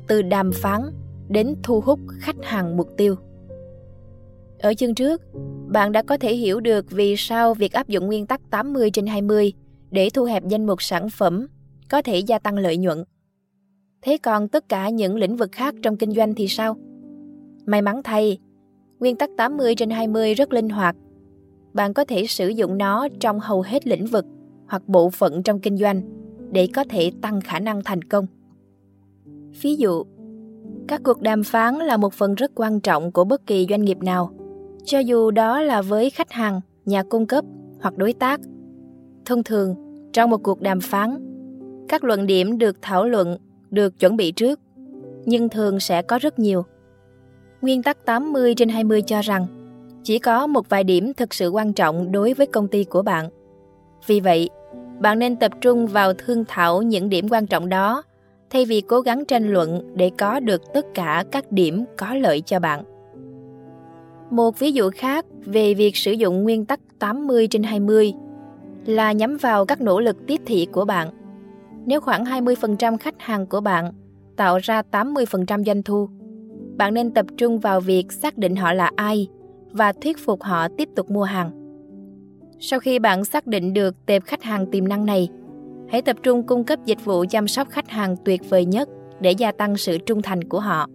từ 0.07 0.21
đàm 0.21 0.51
phán 0.53 0.81
đến 1.29 1.55
thu 1.63 1.81
hút 1.81 1.99
khách 2.19 2.35
hàng 2.43 2.77
mục 2.77 2.89
tiêu. 2.97 3.15
Ở 4.61 4.73
chương 4.73 4.95
trước, 4.95 5.21
bạn 5.67 5.91
đã 5.91 6.01
có 6.03 6.17
thể 6.17 6.33
hiểu 6.35 6.59
được 6.59 6.85
vì 6.89 7.15
sao 7.17 7.53
việc 7.53 7.73
áp 7.73 7.87
dụng 7.87 8.05
nguyên 8.05 8.25
tắc 8.25 8.41
80 8.51 8.89
trên 8.93 9.05
20 9.07 9.53
để 9.91 10.09
thu 10.13 10.23
hẹp 10.23 10.43
danh 10.47 10.65
mục 10.65 10.81
sản 10.81 11.07
phẩm 11.09 11.47
có 11.89 12.01
thể 12.01 12.17
gia 12.17 12.39
tăng 12.39 12.57
lợi 12.57 12.77
nhuận. 12.77 13.03
Thế 14.01 14.17
còn 14.17 14.47
tất 14.47 14.69
cả 14.69 14.89
những 14.89 15.15
lĩnh 15.15 15.35
vực 15.37 15.49
khác 15.51 15.75
trong 15.83 15.97
kinh 15.97 16.11
doanh 16.11 16.33
thì 16.35 16.47
sao? 16.47 16.75
May 17.65 17.81
mắn 17.81 18.01
thay, 18.03 18.37
nguyên 18.99 19.15
tắc 19.15 19.29
80 19.37 19.75
trên 19.75 19.89
20 19.89 20.33
rất 20.33 20.53
linh 20.53 20.69
hoạt. 20.69 20.95
Bạn 21.73 21.93
có 21.93 22.05
thể 22.05 22.25
sử 22.27 22.47
dụng 22.47 22.77
nó 22.77 23.07
trong 23.19 23.39
hầu 23.39 23.61
hết 23.61 23.87
lĩnh 23.87 24.05
vực 24.05 24.25
hoặc 24.67 24.87
bộ 24.87 25.09
phận 25.09 25.43
trong 25.43 25.59
kinh 25.59 25.77
doanh 25.77 26.01
để 26.51 26.67
có 26.75 26.83
thể 26.89 27.11
tăng 27.21 27.41
khả 27.41 27.59
năng 27.59 27.81
thành 27.85 28.01
công. 28.01 28.25
Ví 29.61 29.75
dụ, 29.75 30.03
các 30.87 31.01
cuộc 31.03 31.21
đàm 31.21 31.43
phán 31.43 31.75
là 31.75 31.97
một 31.97 32.13
phần 32.13 32.35
rất 32.35 32.51
quan 32.55 32.79
trọng 32.79 33.11
của 33.11 33.23
bất 33.23 33.45
kỳ 33.47 33.65
doanh 33.69 33.83
nghiệp 33.83 33.97
nào 33.97 34.33
cho 34.83 34.99
dù 34.99 35.31
đó 35.31 35.61
là 35.61 35.81
với 35.81 36.09
khách 36.09 36.31
hàng, 36.31 36.61
nhà 36.85 37.03
cung 37.03 37.25
cấp 37.25 37.45
hoặc 37.81 37.97
đối 37.97 38.13
tác. 38.13 38.39
Thông 39.25 39.43
thường, 39.43 39.75
trong 40.13 40.29
một 40.29 40.43
cuộc 40.43 40.61
đàm 40.61 40.79
phán, 40.81 41.17
các 41.89 42.03
luận 42.03 42.25
điểm 42.27 42.57
được 42.57 42.77
thảo 42.81 43.05
luận 43.05 43.37
được 43.69 43.99
chuẩn 43.99 44.17
bị 44.17 44.31
trước, 44.31 44.59
nhưng 45.25 45.49
thường 45.49 45.79
sẽ 45.79 46.01
có 46.01 46.19
rất 46.19 46.39
nhiều. 46.39 46.63
Nguyên 47.61 47.83
tắc 47.83 48.05
80 48.05 48.55
trên 48.55 48.69
20 48.69 49.01
cho 49.01 49.21
rằng 49.21 49.45
chỉ 50.03 50.19
có 50.19 50.47
một 50.47 50.69
vài 50.69 50.83
điểm 50.83 51.13
thực 51.13 51.33
sự 51.33 51.49
quan 51.49 51.73
trọng 51.73 52.11
đối 52.11 52.33
với 52.33 52.47
công 52.47 52.67
ty 52.67 52.83
của 52.83 53.01
bạn. 53.01 53.29
Vì 54.07 54.19
vậy, 54.19 54.49
bạn 54.99 55.19
nên 55.19 55.35
tập 55.35 55.51
trung 55.61 55.87
vào 55.87 56.13
thương 56.13 56.43
thảo 56.47 56.81
những 56.81 57.09
điểm 57.09 57.27
quan 57.31 57.47
trọng 57.47 57.69
đó 57.69 58.03
thay 58.49 58.65
vì 58.65 58.81
cố 58.81 59.01
gắng 59.01 59.25
tranh 59.25 59.47
luận 59.47 59.87
để 59.95 60.11
có 60.17 60.39
được 60.39 60.61
tất 60.73 60.85
cả 60.93 61.23
các 61.31 61.51
điểm 61.51 61.85
có 61.97 62.13
lợi 62.15 62.41
cho 62.41 62.59
bạn. 62.59 62.83
Một 64.31 64.59
ví 64.59 64.71
dụ 64.71 64.89
khác 64.95 65.25
về 65.45 65.73
việc 65.73 65.95
sử 65.95 66.11
dụng 66.11 66.43
nguyên 66.43 66.65
tắc 66.65 66.79
80 66.99 67.47
trên 67.47 67.63
20 67.63 68.13
là 68.85 69.11
nhắm 69.11 69.37
vào 69.37 69.65
các 69.65 69.81
nỗ 69.81 69.99
lực 69.99 70.17
tiếp 70.27 70.41
thị 70.45 70.67
của 70.71 70.85
bạn. 70.85 71.09
Nếu 71.85 72.01
khoảng 72.01 72.23
20% 72.23 72.97
khách 72.97 73.15
hàng 73.17 73.47
của 73.47 73.61
bạn 73.61 73.93
tạo 74.35 74.57
ra 74.57 74.81
80% 74.91 75.63
doanh 75.63 75.83
thu, 75.83 76.09
bạn 76.77 76.93
nên 76.93 77.11
tập 77.13 77.25
trung 77.37 77.59
vào 77.59 77.79
việc 77.81 78.11
xác 78.11 78.37
định 78.37 78.55
họ 78.55 78.73
là 78.73 78.91
ai 78.95 79.27
và 79.71 79.93
thuyết 79.93 80.17
phục 80.25 80.43
họ 80.43 80.67
tiếp 80.77 80.89
tục 80.95 81.09
mua 81.11 81.23
hàng. 81.23 81.51
Sau 82.59 82.79
khi 82.79 82.99
bạn 82.99 83.25
xác 83.25 83.47
định 83.47 83.73
được 83.73 83.95
tệp 84.05 84.23
khách 84.25 84.43
hàng 84.43 84.65
tiềm 84.71 84.87
năng 84.87 85.05
này, 85.05 85.29
hãy 85.89 86.01
tập 86.01 86.15
trung 86.23 86.43
cung 86.47 86.63
cấp 86.63 86.79
dịch 86.85 87.05
vụ 87.05 87.25
chăm 87.29 87.47
sóc 87.47 87.69
khách 87.69 87.89
hàng 87.89 88.15
tuyệt 88.25 88.49
vời 88.49 88.65
nhất 88.65 88.89
để 89.19 89.31
gia 89.31 89.51
tăng 89.51 89.77
sự 89.77 89.97
trung 89.97 90.21
thành 90.21 90.43
của 90.43 90.59
họ. 90.59 90.87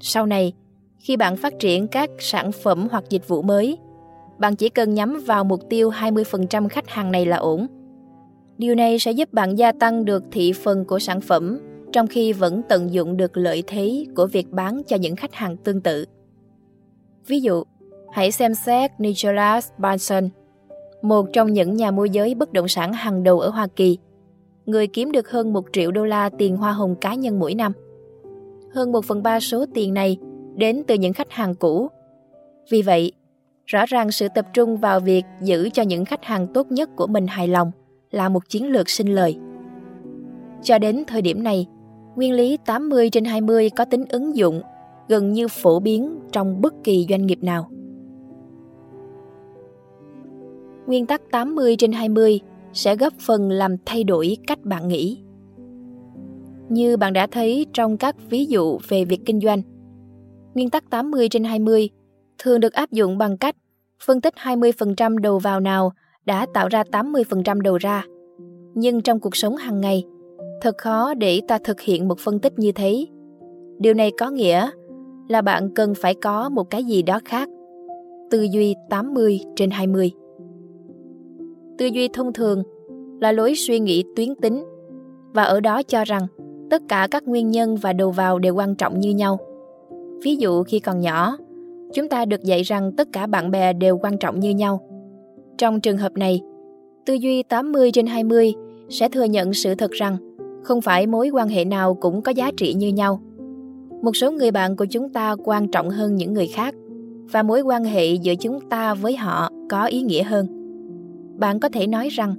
Sau 0.00 0.26
này, 0.26 0.52
khi 1.04 1.16
bạn 1.16 1.36
phát 1.36 1.58
triển 1.58 1.88
các 1.88 2.10
sản 2.18 2.52
phẩm 2.52 2.88
hoặc 2.90 3.04
dịch 3.10 3.28
vụ 3.28 3.42
mới, 3.42 3.78
bạn 4.38 4.56
chỉ 4.56 4.68
cần 4.68 4.94
nhắm 4.94 5.20
vào 5.26 5.44
mục 5.44 5.60
tiêu 5.70 5.90
20% 5.90 6.68
khách 6.68 6.88
hàng 6.88 7.12
này 7.12 7.26
là 7.26 7.36
ổn. 7.36 7.66
Điều 8.58 8.74
này 8.74 8.98
sẽ 8.98 9.12
giúp 9.12 9.32
bạn 9.32 9.58
gia 9.58 9.72
tăng 9.72 10.04
được 10.04 10.24
thị 10.32 10.52
phần 10.52 10.84
của 10.84 10.98
sản 10.98 11.20
phẩm 11.20 11.60
trong 11.92 12.06
khi 12.06 12.32
vẫn 12.32 12.62
tận 12.68 12.92
dụng 12.92 13.16
được 13.16 13.36
lợi 13.36 13.62
thế 13.66 14.04
của 14.16 14.26
việc 14.26 14.50
bán 14.50 14.82
cho 14.86 14.96
những 14.96 15.16
khách 15.16 15.34
hàng 15.34 15.56
tương 15.56 15.80
tự. 15.80 16.04
Ví 17.26 17.40
dụ, 17.40 17.64
hãy 18.12 18.32
xem 18.32 18.54
xét 18.54 18.90
Nicholas 18.98 19.68
Barson, 19.78 20.28
một 21.02 21.26
trong 21.32 21.52
những 21.52 21.74
nhà 21.74 21.90
môi 21.90 22.10
giới 22.10 22.34
bất 22.34 22.52
động 22.52 22.68
sản 22.68 22.92
hàng 22.92 23.22
đầu 23.22 23.40
ở 23.40 23.48
Hoa 23.48 23.66
Kỳ, 23.76 23.98
người 24.66 24.86
kiếm 24.86 25.12
được 25.12 25.30
hơn 25.30 25.52
1 25.52 25.64
triệu 25.72 25.90
đô 25.92 26.04
la 26.04 26.28
tiền 26.38 26.56
hoa 26.56 26.72
hồng 26.72 26.94
cá 27.00 27.14
nhân 27.14 27.38
mỗi 27.38 27.54
năm. 27.54 27.72
Hơn 28.74 28.92
1 28.92 29.04
phần 29.04 29.22
3 29.22 29.40
số 29.40 29.64
tiền 29.74 29.94
này 29.94 30.16
đến 30.56 30.82
từ 30.86 30.94
những 30.94 31.12
khách 31.12 31.30
hàng 31.30 31.54
cũ. 31.54 31.88
Vì 32.70 32.82
vậy, 32.82 33.12
rõ 33.66 33.86
ràng 33.86 34.10
sự 34.10 34.26
tập 34.34 34.46
trung 34.52 34.76
vào 34.76 35.00
việc 35.00 35.24
giữ 35.42 35.68
cho 35.72 35.82
những 35.82 36.04
khách 36.04 36.24
hàng 36.24 36.46
tốt 36.54 36.66
nhất 36.70 36.90
của 36.96 37.06
mình 37.06 37.26
hài 37.26 37.48
lòng 37.48 37.70
là 38.10 38.28
một 38.28 38.48
chiến 38.48 38.66
lược 38.72 38.88
sinh 38.90 39.14
lời. 39.14 39.38
Cho 40.62 40.78
đến 40.78 41.04
thời 41.06 41.22
điểm 41.22 41.42
này, 41.42 41.66
nguyên 42.16 42.32
lý 42.32 42.56
80 42.66 43.10
trên 43.10 43.24
20 43.24 43.70
có 43.70 43.84
tính 43.84 44.04
ứng 44.08 44.36
dụng 44.36 44.60
gần 45.08 45.32
như 45.32 45.48
phổ 45.48 45.80
biến 45.80 46.16
trong 46.32 46.60
bất 46.60 46.74
kỳ 46.84 47.06
doanh 47.08 47.26
nghiệp 47.26 47.38
nào. 47.42 47.70
Nguyên 50.86 51.06
tắc 51.06 51.22
80 51.30 51.76
trên 51.76 51.92
20 51.92 52.40
sẽ 52.72 52.96
góp 52.96 53.12
phần 53.26 53.50
làm 53.50 53.76
thay 53.86 54.04
đổi 54.04 54.36
cách 54.46 54.64
bạn 54.64 54.88
nghĩ. 54.88 55.18
Như 56.68 56.96
bạn 56.96 57.12
đã 57.12 57.26
thấy 57.26 57.66
trong 57.72 57.96
các 57.96 58.16
ví 58.30 58.46
dụ 58.46 58.78
về 58.88 59.04
việc 59.04 59.20
kinh 59.26 59.40
doanh, 59.40 59.62
nguyên 60.54 60.70
tắc 60.70 60.90
80 60.90 61.28
trên 61.28 61.44
20, 61.44 61.88
thường 62.38 62.60
được 62.60 62.72
áp 62.72 62.90
dụng 62.90 63.18
bằng 63.18 63.36
cách 63.36 63.56
phân 64.06 64.20
tích 64.20 64.34
20% 64.42 65.18
đầu 65.18 65.38
vào 65.38 65.60
nào 65.60 65.92
đã 66.26 66.46
tạo 66.54 66.68
ra 66.68 66.82
80% 66.92 67.60
đầu 67.60 67.76
ra. 67.76 68.04
Nhưng 68.74 69.00
trong 69.02 69.20
cuộc 69.20 69.36
sống 69.36 69.56
hàng 69.56 69.80
ngày, 69.80 70.04
thật 70.60 70.72
khó 70.78 71.14
để 71.14 71.40
ta 71.48 71.58
thực 71.64 71.80
hiện 71.80 72.08
một 72.08 72.18
phân 72.18 72.38
tích 72.38 72.58
như 72.58 72.72
thế. 72.72 73.06
Điều 73.78 73.94
này 73.94 74.12
có 74.18 74.30
nghĩa 74.30 74.70
là 75.28 75.40
bạn 75.42 75.74
cần 75.74 75.92
phải 75.94 76.14
có 76.14 76.48
một 76.48 76.64
cái 76.70 76.84
gì 76.84 77.02
đó 77.02 77.20
khác. 77.24 77.48
Tư 78.30 78.42
duy 78.42 78.74
80 78.90 79.40
trên 79.56 79.70
20. 79.70 80.12
Tư 81.78 81.86
duy 81.86 82.08
thông 82.08 82.32
thường 82.32 82.62
là 83.20 83.32
lối 83.32 83.54
suy 83.54 83.78
nghĩ 83.80 84.04
tuyến 84.16 84.34
tính 84.36 84.64
và 85.34 85.42
ở 85.44 85.60
đó 85.60 85.82
cho 85.82 86.04
rằng 86.04 86.26
tất 86.70 86.82
cả 86.88 87.08
các 87.10 87.28
nguyên 87.28 87.50
nhân 87.50 87.76
và 87.76 87.92
đầu 87.92 88.10
vào 88.10 88.38
đều 88.38 88.54
quan 88.54 88.74
trọng 88.74 89.00
như 89.00 89.10
nhau 89.10 89.38
Ví 90.22 90.36
dụ 90.36 90.62
khi 90.62 90.80
còn 90.80 91.00
nhỏ, 91.00 91.36
chúng 91.94 92.08
ta 92.08 92.24
được 92.24 92.42
dạy 92.42 92.62
rằng 92.62 92.92
tất 92.96 93.08
cả 93.12 93.26
bạn 93.26 93.50
bè 93.50 93.72
đều 93.72 93.98
quan 93.98 94.18
trọng 94.18 94.40
như 94.40 94.50
nhau. 94.50 94.80
Trong 95.58 95.80
trường 95.80 95.96
hợp 95.96 96.12
này, 96.16 96.40
tư 97.06 97.14
duy 97.14 97.42
80 97.42 97.90
trên 97.92 98.06
20 98.06 98.54
sẽ 98.88 99.08
thừa 99.08 99.24
nhận 99.24 99.52
sự 99.52 99.74
thật 99.74 99.90
rằng 99.90 100.16
không 100.62 100.80
phải 100.80 101.06
mối 101.06 101.28
quan 101.28 101.48
hệ 101.48 101.64
nào 101.64 101.94
cũng 101.94 102.22
có 102.22 102.30
giá 102.32 102.50
trị 102.56 102.74
như 102.74 102.88
nhau. 102.88 103.20
Một 104.02 104.16
số 104.16 104.30
người 104.32 104.50
bạn 104.50 104.76
của 104.76 104.84
chúng 104.84 105.08
ta 105.12 105.36
quan 105.44 105.70
trọng 105.70 105.88
hơn 105.90 106.16
những 106.16 106.32
người 106.34 106.46
khác 106.46 106.74
và 107.32 107.42
mối 107.42 107.60
quan 107.60 107.84
hệ 107.84 108.12
giữa 108.14 108.34
chúng 108.34 108.60
ta 108.68 108.94
với 108.94 109.16
họ 109.16 109.48
có 109.68 109.84
ý 109.86 110.02
nghĩa 110.02 110.22
hơn. 110.22 110.46
Bạn 111.36 111.60
có 111.60 111.68
thể 111.68 111.86
nói 111.86 112.08
rằng 112.08 112.34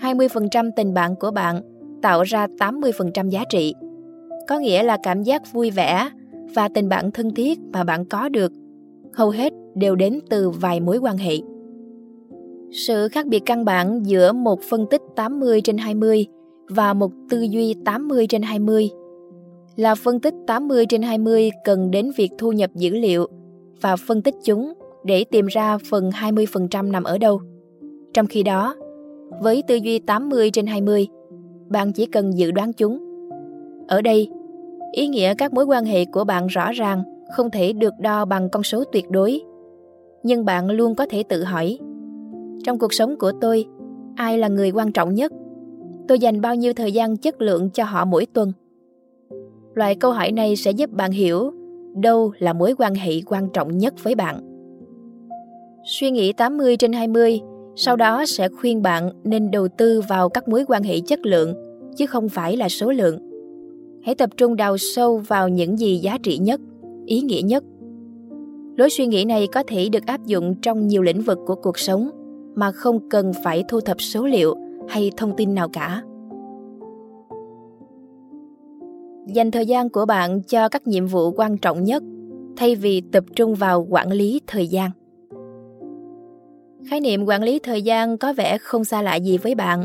20% 0.00 0.70
tình 0.76 0.94
bạn 0.94 1.14
của 1.20 1.30
bạn 1.30 1.62
tạo 2.02 2.22
ra 2.22 2.46
80% 2.46 3.28
giá 3.28 3.44
trị. 3.50 3.74
Có 4.48 4.58
nghĩa 4.58 4.82
là 4.82 4.96
cảm 5.02 5.22
giác 5.22 5.52
vui 5.52 5.70
vẻ 5.70 6.08
và 6.56 6.68
tình 6.68 6.88
bạn 6.88 7.10
thân 7.10 7.34
thiết 7.34 7.58
mà 7.72 7.84
bạn 7.84 8.04
có 8.04 8.28
được 8.28 8.52
hầu 9.14 9.30
hết 9.30 9.52
đều 9.74 9.96
đến 9.96 10.20
từ 10.30 10.50
vài 10.50 10.80
mối 10.80 10.96
quan 10.96 11.16
hệ. 11.18 11.34
Sự 12.72 13.08
khác 13.08 13.26
biệt 13.26 13.42
căn 13.46 13.64
bản 13.64 14.06
giữa 14.06 14.32
một 14.32 14.60
phân 14.60 14.86
tích 14.90 15.02
80 15.16 15.60
trên 15.60 15.78
20 15.78 16.26
và 16.68 16.94
một 16.94 17.10
tư 17.30 17.40
duy 17.42 17.74
80 17.84 18.26
trên 18.26 18.42
20 18.42 18.90
là 19.76 19.94
phân 19.94 20.20
tích 20.20 20.34
80 20.46 20.86
trên 20.86 21.02
20 21.02 21.50
cần 21.64 21.90
đến 21.90 22.10
việc 22.16 22.30
thu 22.38 22.52
nhập 22.52 22.70
dữ 22.74 22.90
liệu 22.90 23.26
và 23.80 23.96
phân 24.06 24.22
tích 24.22 24.34
chúng 24.44 24.72
để 25.04 25.24
tìm 25.24 25.46
ra 25.46 25.78
phần 25.90 26.10
20% 26.10 26.90
nằm 26.90 27.04
ở 27.04 27.18
đâu. 27.18 27.40
Trong 28.14 28.26
khi 28.26 28.42
đó, 28.42 28.76
với 29.42 29.62
tư 29.68 29.74
duy 29.74 29.98
80 29.98 30.50
trên 30.50 30.66
20, 30.66 31.06
bạn 31.68 31.92
chỉ 31.92 32.06
cần 32.06 32.38
dự 32.38 32.50
đoán 32.50 32.72
chúng. 32.72 32.98
Ở 33.88 34.02
đây, 34.02 34.30
Ý 34.92 35.08
nghĩa 35.08 35.34
các 35.34 35.52
mối 35.54 35.64
quan 35.64 35.84
hệ 35.84 36.04
của 36.04 36.24
bạn 36.24 36.46
rõ 36.46 36.72
ràng, 36.72 37.02
không 37.30 37.50
thể 37.50 37.72
được 37.72 37.94
đo 37.98 38.24
bằng 38.24 38.48
con 38.50 38.62
số 38.62 38.84
tuyệt 38.92 39.10
đối. 39.10 39.40
Nhưng 40.22 40.44
bạn 40.44 40.70
luôn 40.70 40.94
có 40.94 41.06
thể 41.10 41.22
tự 41.28 41.44
hỏi, 41.44 41.78
trong 42.64 42.78
cuộc 42.78 42.94
sống 42.94 43.16
của 43.18 43.32
tôi, 43.40 43.64
ai 44.16 44.38
là 44.38 44.48
người 44.48 44.70
quan 44.70 44.92
trọng 44.92 45.14
nhất? 45.14 45.32
Tôi 46.08 46.18
dành 46.18 46.40
bao 46.40 46.54
nhiêu 46.54 46.72
thời 46.72 46.92
gian 46.92 47.16
chất 47.16 47.40
lượng 47.42 47.70
cho 47.70 47.84
họ 47.84 48.04
mỗi 48.04 48.26
tuần? 48.26 48.52
Loại 49.74 49.94
câu 49.94 50.10
hỏi 50.12 50.32
này 50.32 50.56
sẽ 50.56 50.70
giúp 50.70 50.90
bạn 50.90 51.12
hiểu 51.12 51.52
đâu 52.02 52.32
là 52.38 52.52
mối 52.52 52.74
quan 52.78 52.94
hệ 52.94 53.12
quan 53.26 53.48
trọng 53.52 53.78
nhất 53.78 53.94
với 54.02 54.14
bạn. 54.14 54.40
Suy 55.84 56.10
nghĩ 56.10 56.32
80 56.32 56.76
trên 56.76 56.92
20 56.92 57.40
sau 57.76 57.96
đó 57.96 58.24
sẽ 58.26 58.48
khuyên 58.48 58.82
bạn 58.82 59.10
nên 59.24 59.50
đầu 59.50 59.68
tư 59.68 60.00
vào 60.08 60.28
các 60.28 60.48
mối 60.48 60.64
quan 60.68 60.82
hệ 60.82 61.00
chất 61.00 61.26
lượng 61.26 61.54
chứ 61.96 62.06
không 62.06 62.28
phải 62.28 62.56
là 62.56 62.68
số 62.68 62.92
lượng 62.92 63.25
hãy 64.06 64.14
tập 64.14 64.30
trung 64.36 64.56
đào 64.56 64.76
sâu 64.76 65.16
vào 65.18 65.48
những 65.48 65.76
gì 65.76 65.96
giá 65.96 66.18
trị 66.22 66.38
nhất, 66.38 66.60
ý 67.06 67.20
nghĩa 67.20 67.40
nhất. 67.44 67.64
Lối 68.76 68.90
suy 68.90 69.06
nghĩ 69.06 69.24
này 69.24 69.46
có 69.46 69.62
thể 69.66 69.88
được 69.88 70.06
áp 70.06 70.26
dụng 70.26 70.54
trong 70.62 70.86
nhiều 70.86 71.02
lĩnh 71.02 71.20
vực 71.20 71.38
của 71.46 71.54
cuộc 71.54 71.78
sống 71.78 72.10
mà 72.56 72.72
không 72.72 73.08
cần 73.08 73.32
phải 73.44 73.64
thu 73.68 73.80
thập 73.80 74.00
số 74.00 74.26
liệu 74.26 74.56
hay 74.88 75.10
thông 75.16 75.36
tin 75.36 75.54
nào 75.54 75.68
cả. 75.68 76.02
Dành 79.34 79.50
thời 79.50 79.66
gian 79.66 79.88
của 79.88 80.06
bạn 80.06 80.42
cho 80.42 80.68
các 80.68 80.86
nhiệm 80.86 81.06
vụ 81.06 81.30
quan 81.36 81.58
trọng 81.58 81.84
nhất 81.84 82.02
thay 82.56 82.74
vì 82.74 83.02
tập 83.12 83.24
trung 83.36 83.54
vào 83.54 83.86
quản 83.90 84.12
lý 84.12 84.40
thời 84.46 84.66
gian. 84.66 84.90
Khái 86.90 87.00
niệm 87.00 87.24
quản 87.26 87.42
lý 87.42 87.58
thời 87.58 87.82
gian 87.82 88.18
có 88.18 88.32
vẻ 88.32 88.58
không 88.60 88.84
xa 88.84 89.02
lạ 89.02 89.16
gì 89.16 89.38
với 89.38 89.54
bạn 89.54 89.84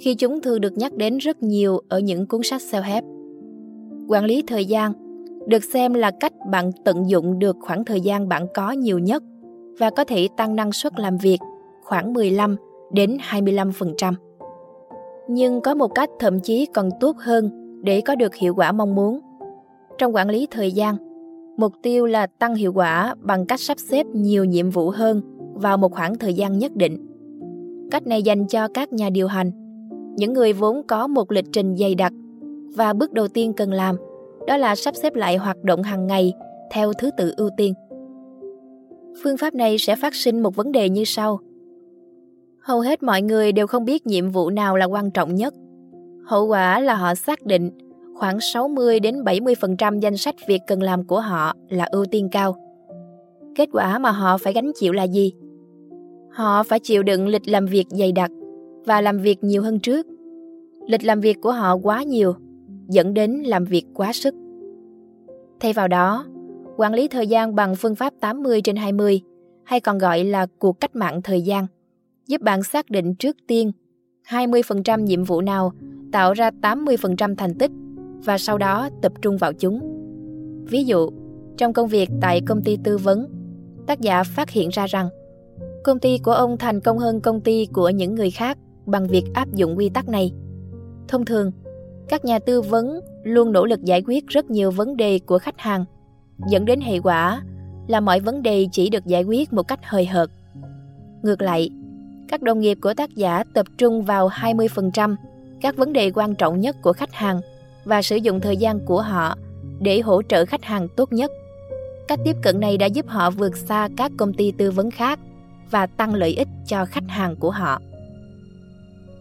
khi 0.00 0.14
chúng 0.14 0.40
thường 0.40 0.60
được 0.60 0.76
nhắc 0.78 0.94
đến 0.94 1.18
rất 1.18 1.42
nhiều 1.42 1.80
ở 1.88 2.00
những 2.00 2.26
cuốn 2.26 2.40
sách 2.44 2.60
self-help 2.70 3.02
quản 4.08 4.24
lý 4.24 4.42
thời 4.46 4.64
gian 4.64 4.92
được 5.46 5.64
xem 5.64 5.94
là 5.94 6.10
cách 6.10 6.32
bạn 6.50 6.70
tận 6.84 7.08
dụng 7.10 7.38
được 7.38 7.56
khoảng 7.60 7.84
thời 7.84 8.00
gian 8.00 8.28
bạn 8.28 8.46
có 8.54 8.70
nhiều 8.70 8.98
nhất 8.98 9.22
và 9.78 9.90
có 9.90 10.04
thể 10.04 10.28
tăng 10.36 10.56
năng 10.56 10.72
suất 10.72 11.00
làm 11.00 11.16
việc 11.16 11.38
khoảng 11.84 12.12
15 12.12 12.56
đến 12.92 13.18
25%. 13.30 14.12
Nhưng 15.28 15.60
có 15.60 15.74
một 15.74 15.88
cách 15.94 16.10
thậm 16.18 16.40
chí 16.40 16.66
còn 16.66 16.88
tốt 17.00 17.16
hơn 17.18 17.50
để 17.82 18.00
có 18.00 18.14
được 18.14 18.34
hiệu 18.34 18.54
quả 18.54 18.72
mong 18.72 18.94
muốn. 18.94 19.20
Trong 19.98 20.14
quản 20.14 20.28
lý 20.28 20.46
thời 20.50 20.72
gian, 20.72 20.96
mục 21.56 21.72
tiêu 21.82 22.06
là 22.06 22.26
tăng 22.26 22.54
hiệu 22.54 22.72
quả 22.72 23.14
bằng 23.20 23.46
cách 23.46 23.60
sắp 23.60 23.78
xếp 23.78 24.06
nhiều 24.14 24.44
nhiệm 24.44 24.70
vụ 24.70 24.90
hơn 24.90 25.20
vào 25.54 25.76
một 25.78 25.92
khoảng 25.92 26.14
thời 26.18 26.34
gian 26.34 26.58
nhất 26.58 26.74
định. 26.76 27.06
Cách 27.90 28.06
này 28.06 28.22
dành 28.22 28.46
cho 28.46 28.68
các 28.74 28.92
nhà 28.92 29.10
điều 29.10 29.26
hành, 29.28 29.50
những 30.16 30.32
người 30.32 30.52
vốn 30.52 30.82
có 30.86 31.06
một 31.06 31.32
lịch 31.32 31.46
trình 31.52 31.76
dày 31.76 31.94
đặc 31.94 32.12
và 32.74 32.92
bước 32.92 33.12
đầu 33.12 33.28
tiên 33.28 33.52
cần 33.52 33.72
làm 33.72 33.96
đó 34.46 34.56
là 34.56 34.74
sắp 34.74 34.96
xếp 34.96 35.14
lại 35.14 35.36
hoạt 35.36 35.62
động 35.62 35.82
hàng 35.82 36.06
ngày 36.06 36.32
theo 36.70 36.92
thứ 36.92 37.10
tự 37.16 37.32
ưu 37.36 37.50
tiên. 37.56 37.74
Phương 39.22 39.36
pháp 39.36 39.54
này 39.54 39.78
sẽ 39.78 39.96
phát 39.96 40.14
sinh 40.14 40.42
một 40.42 40.56
vấn 40.56 40.72
đề 40.72 40.88
như 40.88 41.04
sau. 41.04 41.38
Hầu 42.62 42.80
hết 42.80 43.02
mọi 43.02 43.22
người 43.22 43.52
đều 43.52 43.66
không 43.66 43.84
biết 43.84 44.06
nhiệm 44.06 44.30
vụ 44.30 44.50
nào 44.50 44.76
là 44.76 44.84
quan 44.86 45.10
trọng 45.10 45.34
nhất. 45.34 45.54
Hậu 46.26 46.46
quả 46.46 46.80
là 46.80 46.94
họ 46.94 47.14
xác 47.14 47.44
định 47.46 47.70
khoảng 48.14 48.40
60 48.40 49.00
đến 49.00 49.22
70% 49.22 49.98
danh 50.00 50.16
sách 50.16 50.34
việc 50.48 50.60
cần 50.66 50.82
làm 50.82 51.04
của 51.06 51.20
họ 51.20 51.52
là 51.68 51.84
ưu 51.84 52.04
tiên 52.04 52.28
cao. 52.32 52.56
Kết 53.54 53.68
quả 53.72 53.98
mà 53.98 54.10
họ 54.10 54.38
phải 54.38 54.52
gánh 54.52 54.70
chịu 54.78 54.92
là 54.92 55.04
gì? 55.06 55.32
Họ 56.30 56.62
phải 56.62 56.80
chịu 56.82 57.02
đựng 57.02 57.26
lịch 57.28 57.48
làm 57.48 57.66
việc 57.66 57.84
dày 57.90 58.12
đặc 58.12 58.30
và 58.86 59.00
làm 59.00 59.18
việc 59.18 59.44
nhiều 59.44 59.62
hơn 59.62 59.78
trước. 59.78 60.06
Lịch 60.86 61.04
làm 61.04 61.20
việc 61.20 61.36
của 61.40 61.52
họ 61.52 61.76
quá 61.78 62.02
nhiều 62.02 62.32
dẫn 62.88 63.14
đến 63.14 63.32
làm 63.32 63.64
việc 63.64 63.86
quá 63.94 64.12
sức. 64.12 64.34
Thay 65.60 65.72
vào 65.72 65.88
đó, 65.88 66.24
quản 66.76 66.94
lý 66.94 67.08
thời 67.08 67.26
gian 67.26 67.54
bằng 67.54 67.74
phương 67.76 67.94
pháp 67.94 68.12
80 68.20 68.60
trên 68.62 68.76
20 68.76 69.20
hay 69.64 69.80
còn 69.80 69.98
gọi 69.98 70.24
là 70.24 70.46
cuộc 70.58 70.80
cách 70.80 70.96
mạng 70.96 71.22
thời 71.22 71.42
gian, 71.42 71.66
giúp 72.26 72.40
bạn 72.40 72.62
xác 72.62 72.90
định 72.90 73.14
trước 73.14 73.36
tiên 73.46 73.72
20% 74.30 75.00
nhiệm 75.00 75.24
vụ 75.24 75.40
nào 75.40 75.72
tạo 76.12 76.32
ra 76.32 76.50
80% 76.62 77.34
thành 77.38 77.54
tích 77.54 77.70
và 78.24 78.38
sau 78.38 78.58
đó 78.58 78.88
tập 79.02 79.12
trung 79.22 79.36
vào 79.36 79.52
chúng. 79.52 79.80
Ví 80.64 80.84
dụ, 80.84 81.10
trong 81.56 81.72
công 81.72 81.88
việc 81.88 82.08
tại 82.20 82.40
công 82.46 82.62
ty 82.64 82.76
tư 82.84 82.98
vấn, 82.98 83.26
tác 83.86 84.00
giả 84.00 84.22
phát 84.22 84.50
hiện 84.50 84.68
ra 84.72 84.86
rằng 84.86 85.08
công 85.84 85.98
ty 85.98 86.18
của 86.22 86.30
ông 86.32 86.56
thành 86.58 86.80
công 86.80 86.98
hơn 86.98 87.20
công 87.20 87.40
ty 87.40 87.66
của 87.72 87.88
những 87.90 88.14
người 88.14 88.30
khác 88.30 88.58
bằng 88.86 89.06
việc 89.06 89.24
áp 89.34 89.54
dụng 89.54 89.76
quy 89.78 89.88
tắc 89.88 90.08
này. 90.08 90.32
Thông 91.08 91.24
thường, 91.24 91.50
các 92.08 92.24
nhà 92.24 92.38
tư 92.38 92.62
vấn 92.62 93.00
luôn 93.22 93.52
nỗ 93.52 93.66
lực 93.66 93.82
giải 93.84 94.02
quyết 94.06 94.26
rất 94.28 94.50
nhiều 94.50 94.70
vấn 94.70 94.96
đề 94.96 95.18
của 95.26 95.38
khách 95.38 95.58
hàng, 95.58 95.84
dẫn 96.50 96.64
đến 96.64 96.80
hệ 96.80 96.98
quả 97.00 97.42
là 97.88 98.00
mọi 98.00 98.20
vấn 98.20 98.42
đề 98.42 98.66
chỉ 98.72 98.90
được 98.90 99.06
giải 99.06 99.22
quyết 99.24 99.52
một 99.52 99.62
cách 99.68 99.80
hời 99.82 100.06
hợt. 100.06 100.30
Ngược 101.22 101.42
lại, 101.42 101.70
các 102.28 102.42
đồng 102.42 102.60
nghiệp 102.60 102.78
của 102.82 102.94
tác 102.94 103.16
giả 103.16 103.44
tập 103.54 103.66
trung 103.78 104.02
vào 104.02 104.28
20% 104.28 105.16
các 105.60 105.76
vấn 105.76 105.92
đề 105.92 106.10
quan 106.14 106.34
trọng 106.34 106.60
nhất 106.60 106.76
của 106.82 106.92
khách 106.92 107.12
hàng 107.12 107.40
và 107.84 108.02
sử 108.02 108.16
dụng 108.16 108.40
thời 108.40 108.56
gian 108.56 108.80
của 108.80 109.00
họ 109.02 109.34
để 109.80 110.00
hỗ 110.00 110.22
trợ 110.22 110.44
khách 110.44 110.64
hàng 110.64 110.88
tốt 110.96 111.12
nhất. 111.12 111.30
Cách 112.08 112.18
tiếp 112.24 112.36
cận 112.42 112.60
này 112.60 112.76
đã 112.76 112.86
giúp 112.86 113.06
họ 113.08 113.30
vượt 113.30 113.56
xa 113.56 113.88
các 113.96 114.12
công 114.16 114.34
ty 114.34 114.50
tư 114.52 114.70
vấn 114.70 114.90
khác 114.90 115.18
và 115.70 115.86
tăng 115.86 116.14
lợi 116.14 116.30
ích 116.30 116.48
cho 116.66 116.84
khách 116.84 117.08
hàng 117.08 117.36
của 117.36 117.50
họ 117.50 117.80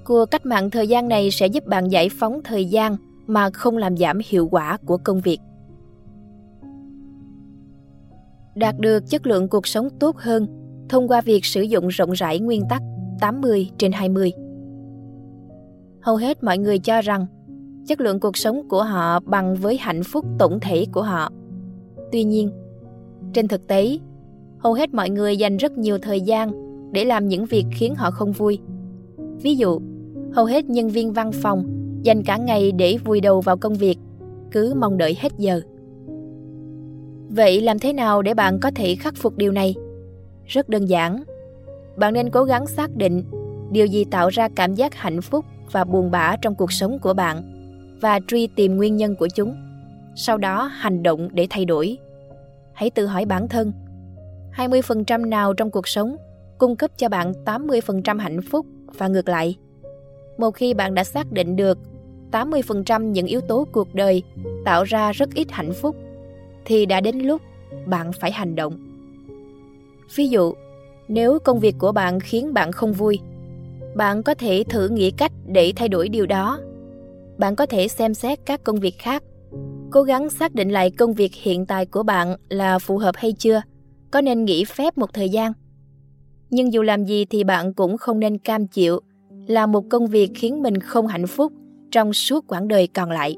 của 0.06 0.26
cách 0.26 0.46
mạng 0.46 0.70
thời 0.70 0.88
gian 0.88 1.08
này 1.10 1.32
sẽ 1.32 1.48
giúp 1.48 1.66
bạn 1.66 1.88
giải 1.92 2.10
phóng 2.20 2.42
thời 2.44 2.66
gian 2.66 2.98
mà 3.28 3.50
không 3.50 3.78
làm 3.78 3.98
giảm 3.98 4.20
hiệu 4.26 4.48
quả 4.52 4.78
của 4.86 4.98
công 5.04 5.22
việc. 5.22 5.40
Đạt 8.56 8.80
được 8.80 9.10
chất 9.10 9.28
lượng 9.28 9.48
cuộc 9.48 9.68
sống 9.68 9.90
tốt 10.00 10.18
hơn 10.18 10.48
thông 10.90 11.08
qua 11.08 11.22
việc 11.22 11.46
sử 11.46 11.62
dụng 11.62 11.88
rộng 11.88 12.12
rãi 12.12 12.40
nguyên 12.40 12.64
tắc 12.70 12.82
80 13.20 13.70
trên 13.78 13.92
20. 13.92 14.34
Hầu 16.02 16.16
hết 16.16 16.44
mọi 16.44 16.58
người 16.58 16.80
cho 16.80 17.02
rằng 17.02 17.26
chất 17.88 18.02
lượng 18.02 18.20
cuộc 18.20 18.38
sống 18.38 18.70
của 18.70 18.84
họ 18.84 19.20
bằng 19.20 19.56
với 19.56 19.78
hạnh 19.78 20.04
phúc 20.04 20.26
tổng 20.40 20.60
thể 20.62 20.86
của 20.92 21.04
họ. 21.04 21.30
Tuy 22.12 22.24
nhiên, 22.24 22.50
trên 23.34 23.48
thực 23.48 23.68
tế, 23.68 24.00
hầu 24.58 24.74
hết 24.74 24.94
mọi 24.94 25.10
người 25.10 25.38
dành 25.38 25.58
rất 25.58 25.78
nhiều 25.78 25.98
thời 25.98 26.22
gian 26.22 26.52
để 26.94 27.06
làm 27.06 27.28
những 27.28 27.46
việc 27.46 27.66
khiến 27.72 27.96
họ 27.96 28.12
không 28.12 28.32
vui. 28.32 28.60
Ví 29.42 29.56
dụ, 29.56 29.80
hầu 30.36 30.46
hết 30.46 30.66
nhân 30.66 30.90
viên 30.90 31.14
văn 31.14 31.32
phòng 31.32 31.64
dành 32.04 32.24
cả 32.24 32.38
ngày 32.38 32.72
để 32.72 32.98
vùi 33.06 33.22
đầu 33.22 33.42
vào 33.42 33.58
công 33.58 33.74
việc, 33.76 33.98
cứ 34.52 34.74
mong 34.80 34.98
đợi 34.98 35.18
hết 35.22 35.32
giờ. 35.38 35.62
Vậy 37.30 37.62
làm 37.62 37.80
thế 37.80 37.94
nào 37.94 38.22
để 38.22 38.34
bạn 38.34 38.60
có 38.60 38.72
thể 38.76 38.96
khắc 38.96 39.16
phục 39.16 39.38
điều 39.38 39.52
này? 39.52 39.76
Rất 40.46 40.70
đơn 40.70 40.86
giản. 40.86 41.24
Bạn 41.98 42.14
nên 42.14 42.30
cố 42.30 42.44
gắng 42.44 42.68
xác 42.68 42.96
định 42.96 43.24
điều 43.72 43.86
gì 43.86 44.06
tạo 44.06 44.30
ra 44.30 44.50
cảm 44.56 44.74
giác 44.74 44.96
hạnh 44.96 45.22
phúc 45.22 45.46
và 45.72 45.84
buồn 45.84 46.12
bã 46.12 46.36
trong 46.42 46.56
cuộc 46.56 46.72
sống 46.72 47.00
của 47.00 47.14
bạn 47.14 47.44
và 48.02 48.20
truy 48.28 48.48
tìm 48.56 48.78
nguyên 48.78 48.96
nhân 48.96 49.16
của 49.16 49.28
chúng. 49.36 49.56
Sau 50.16 50.38
đó 50.38 50.64
hành 50.64 51.04
động 51.04 51.30
để 51.34 51.48
thay 51.50 51.66
đổi. 51.66 51.98
Hãy 52.74 52.90
tự 52.90 53.06
hỏi 53.06 53.26
bản 53.26 53.48
thân, 53.48 53.72
20% 54.58 55.30
nào 55.30 55.54
trong 55.54 55.72
cuộc 55.72 55.88
sống 55.88 56.16
cung 56.58 56.76
cấp 56.76 56.92
cho 56.98 57.10
bạn 57.10 57.34
80% 57.46 58.20
hạnh 58.20 58.40
phúc 58.50 58.66
và 58.98 59.08
ngược 59.08 59.30
lại. 59.30 59.56
Một 60.38 60.52
khi 60.52 60.74
bạn 60.74 60.96
đã 60.96 61.04
xác 61.04 61.32
định 61.32 61.56
được 61.56 61.78
80% 62.32 63.02
những 63.04 63.28
yếu 63.28 63.42
tố 63.42 63.68
cuộc 63.72 63.96
đời 63.96 64.24
tạo 64.66 64.84
ra 64.84 65.12
rất 65.12 65.30
ít 65.34 65.48
hạnh 65.52 65.74
phúc 65.82 65.96
thì 66.66 66.86
đã 66.86 67.02
đến 67.02 67.20
lúc 67.20 67.42
bạn 67.86 68.12
phải 68.14 68.32
hành 68.32 68.56
động. 68.56 68.74
Ví 70.16 70.30
dụ, 70.30 70.54
nếu 71.08 71.40
công 71.40 71.60
việc 71.60 71.76
của 71.80 71.92
bạn 71.92 72.20
khiến 72.20 72.54
bạn 72.54 72.72
không 72.72 72.94
vui, 72.94 73.20
bạn 73.96 74.24
có 74.24 74.34
thể 74.34 74.64
thử 74.70 74.88
nghĩ 74.90 75.12
cách 75.12 75.32
để 75.46 75.74
thay 75.76 75.90
đổi 75.90 76.10
điều 76.10 76.26
đó. 76.26 76.60
Bạn 77.38 77.56
có 77.56 77.66
thể 77.66 77.88
xem 77.88 78.14
xét 78.14 78.40
các 78.46 78.64
công 78.64 78.80
việc 78.80 79.00
khác, 79.00 79.24
cố 79.92 80.04
gắng 80.04 80.30
xác 80.30 80.54
định 80.56 80.70
lại 80.70 80.92
công 80.92 81.14
việc 81.14 81.32
hiện 81.34 81.66
tại 81.66 81.86
của 81.86 82.04
bạn 82.04 82.36
là 82.50 82.80
phù 82.80 82.98
hợp 82.98 83.16
hay 83.18 83.34
chưa, 83.34 83.62
có 84.12 84.22
nên 84.22 84.46
nghỉ 84.46 84.66
phép 84.66 84.98
một 84.98 85.14
thời 85.14 85.30
gian. 85.30 85.54
Nhưng 86.50 86.74
dù 86.74 86.82
làm 86.82 87.06
gì 87.06 87.26
thì 87.26 87.44
bạn 87.44 87.74
cũng 87.74 87.98
không 87.98 88.20
nên 88.20 88.38
cam 88.38 88.68
chịu 88.68 89.00
là 89.48 89.66
một 89.66 89.90
công 89.90 90.08
việc 90.08 90.32
khiến 90.36 90.62
mình 90.62 90.78
không 90.78 91.08
hạnh 91.08 91.28
phúc 91.28 91.54
trong 91.92 92.14
suốt 92.14 92.46
quãng 92.48 92.68
đời 92.68 92.88
còn 92.88 93.12
lại. 93.12 93.36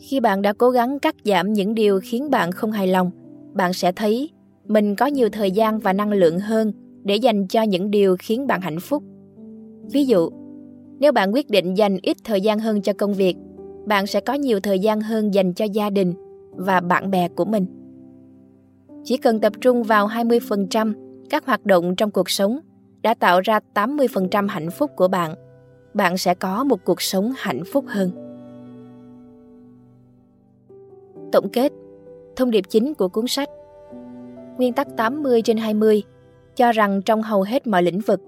Khi 0.00 0.20
bạn 0.20 0.42
đã 0.42 0.52
cố 0.52 0.70
gắng 0.70 0.98
cắt 0.98 1.14
giảm 1.24 1.52
những 1.52 1.74
điều 1.74 2.00
khiến 2.02 2.30
bạn 2.30 2.52
không 2.52 2.72
hài 2.72 2.86
lòng, 2.86 3.10
bạn 3.52 3.72
sẽ 3.72 3.92
thấy 3.92 4.30
mình 4.66 4.96
có 4.96 5.06
nhiều 5.06 5.28
thời 5.28 5.50
gian 5.50 5.78
và 5.78 5.92
năng 5.92 6.12
lượng 6.12 6.38
hơn 6.38 6.72
để 7.04 7.16
dành 7.16 7.46
cho 7.46 7.62
những 7.62 7.90
điều 7.90 8.16
khiến 8.18 8.46
bạn 8.46 8.60
hạnh 8.60 8.80
phúc. 8.80 9.02
Ví 9.92 10.04
dụ, 10.06 10.30
nếu 10.98 11.12
bạn 11.12 11.34
quyết 11.34 11.50
định 11.50 11.74
dành 11.76 11.96
ít 12.02 12.16
thời 12.24 12.40
gian 12.40 12.58
hơn 12.58 12.82
cho 12.82 12.92
công 12.92 13.14
việc, 13.14 13.36
bạn 13.86 14.06
sẽ 14.06 14.20
có 14.20 14.34
nhiều 14.34 14.60
thời 14.60 14.78
gian 14.78 15.00
hơn 15.00 15.34
dành 15.34 15.52
cho 15.52 15.64
gia 15.64 15.90
đình 15.90 16.14
và 16.50 16.80
bạn 16.80 17.10
bè 17.10 17.28
của 17.28 17.44
mình. 17.44 17.66
Chỉ 19.04 19.16
cần 19.16 19.40
tập 19.40 19.52
trung 19.60 19.82
vào 19.82 20.08
20% 20.08 20.92
các 21.30 21.46
hoạt 21.46 21.66
động 21.66 21.94
trong 21.96 22.10
cuộc 22.10 22.30
sống 22.30 22.58
đã 23.06 23.14
tạo 23.14 23.40
ra 23.40 23.60
80% 23.74 24.48
hạnh 24.48 24.70
phúc 24.70 24.90
của 24.96 25.08
bạn, 25.08 25.34
bạn 25.94 26.16
sẽ 26.18 26.34
có 26.34 26.64
một 26.64 26.84
cuộc 26.84 27.02
sống 27.02 27.32
hạnh 27.36 27.60
phúc 27.72 27.84
hơn. 27.88 28.10
Tổng 31.32 31.48
kết, 31.52 31.72
thông 32.36 32.50
điệp 32.50 32.64
chính 32.68 32.94
của 32.94 33.08
cuốn 33.08 33.26
sách 33.26 33.48
Nguyên 34.56 34.72
tắc 34.72 34.88
80 34.96 35.42
trên 35.42 35.56
20 35.56 36.02
cho 36.56 36.72
rằng 36.72 37.02
trong 37.02 37.22
hầu 37.22 37.42
hết 37.42 37.66
mọi 37.66 37.82
lĩnh 37.82 38.00
vực, 38.00 38.20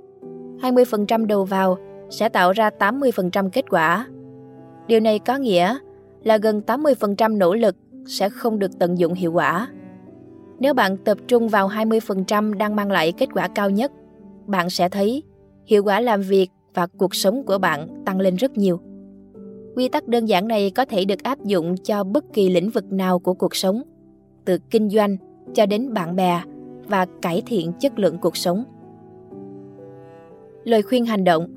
20% 0.62 1.26
đầu 1.26 1.44
vào 1.44 1.76
sẽ 2.10 2.28
tạo 2.28 2.52
ra 2.52 2.70
80% 2.78 3.48
kết 3.52 3.64
quả. 3.70 4.06
Điều 4.86 5.00
này 5.00 5.18
có 5.18 5.36
nghĩa 5.36 5.78
là 6.24 6.36
gần 6.36 6.60
80% 6.66 7.36
nỗ 7.38 7.54
lực 7.54 7.76
sẽ 8.06 8.28
không 8.28 8.58
được 8.58 8.78
tận 8.78 8.98
dụng 8.98 9.14
hiệu 9.14 9.32
quả. 9.32 9.68
Nếu 10.58 10.74
bạn 10.74 10.96
tập 10.96 11.18
trung 11.26 11.48
vào 11.48 11.68
20% 11.68 12.54
đang 12.54 12.76
mang 12.76 12.90
lại 12.90 13.12
kết 13.12 13.28
quả 13.34 13.48
cao 13.48 13.70
nhất 13.70 13.92
bạn 14.48 14.70
sẽ 14.70 14.88
thấy 14.88 15.22
hiệu 15.66 15.82
quả 15.84 16.00
làm 16.00 16.22
việc 16.22 16.50
và 16.74 16.86
cuộc 16.86 17.14
sống 17.14 17.44
của 17.46 17.58
bạn 17.58 18.02
tăng 18.04 18.20
lên 18.20 18.36
rất 18.36 18.56
nhiều. 18.56 18.80
Quy 19.76 19.88
tắc 19.88 20.08
đơn 20.08 20.24
giản 20.26 20.48
này 20.48 20.70
có 20.70 20.84
thể 20.84 21.04
được 21.04 21.22
áp 21.22 21.44
dụng 21.44 21.76
cho 21.76 22.04
bất 22.04 22.24
kỳ 22.32 22.48
lĩnh 22.48 22.70
vực 22.70 22.92
nào 22.92 23.18
của 23.18 23.34
cuộc 23.34 23.56
sống, 23.56 23.82
từ 24.44 24.58
kinh 24.70 24.88
doanh 24.90 25.16
cho 25.54 25.66
đến 25.66 25.92
bạn 25.94 26.16
bè 26.16 26.42
và 26.86 27.06
cải 27.22 27.42
thiện 27.46 27.72
chất 27.80 27.98
lượng 27.98 28.18
cuộc 28.18 28.36
sống. 28.36 28.64
Lời 30.64 30.82
khuyên 30.82 31.04
hành 31.06 31.24
động 31.24 31.48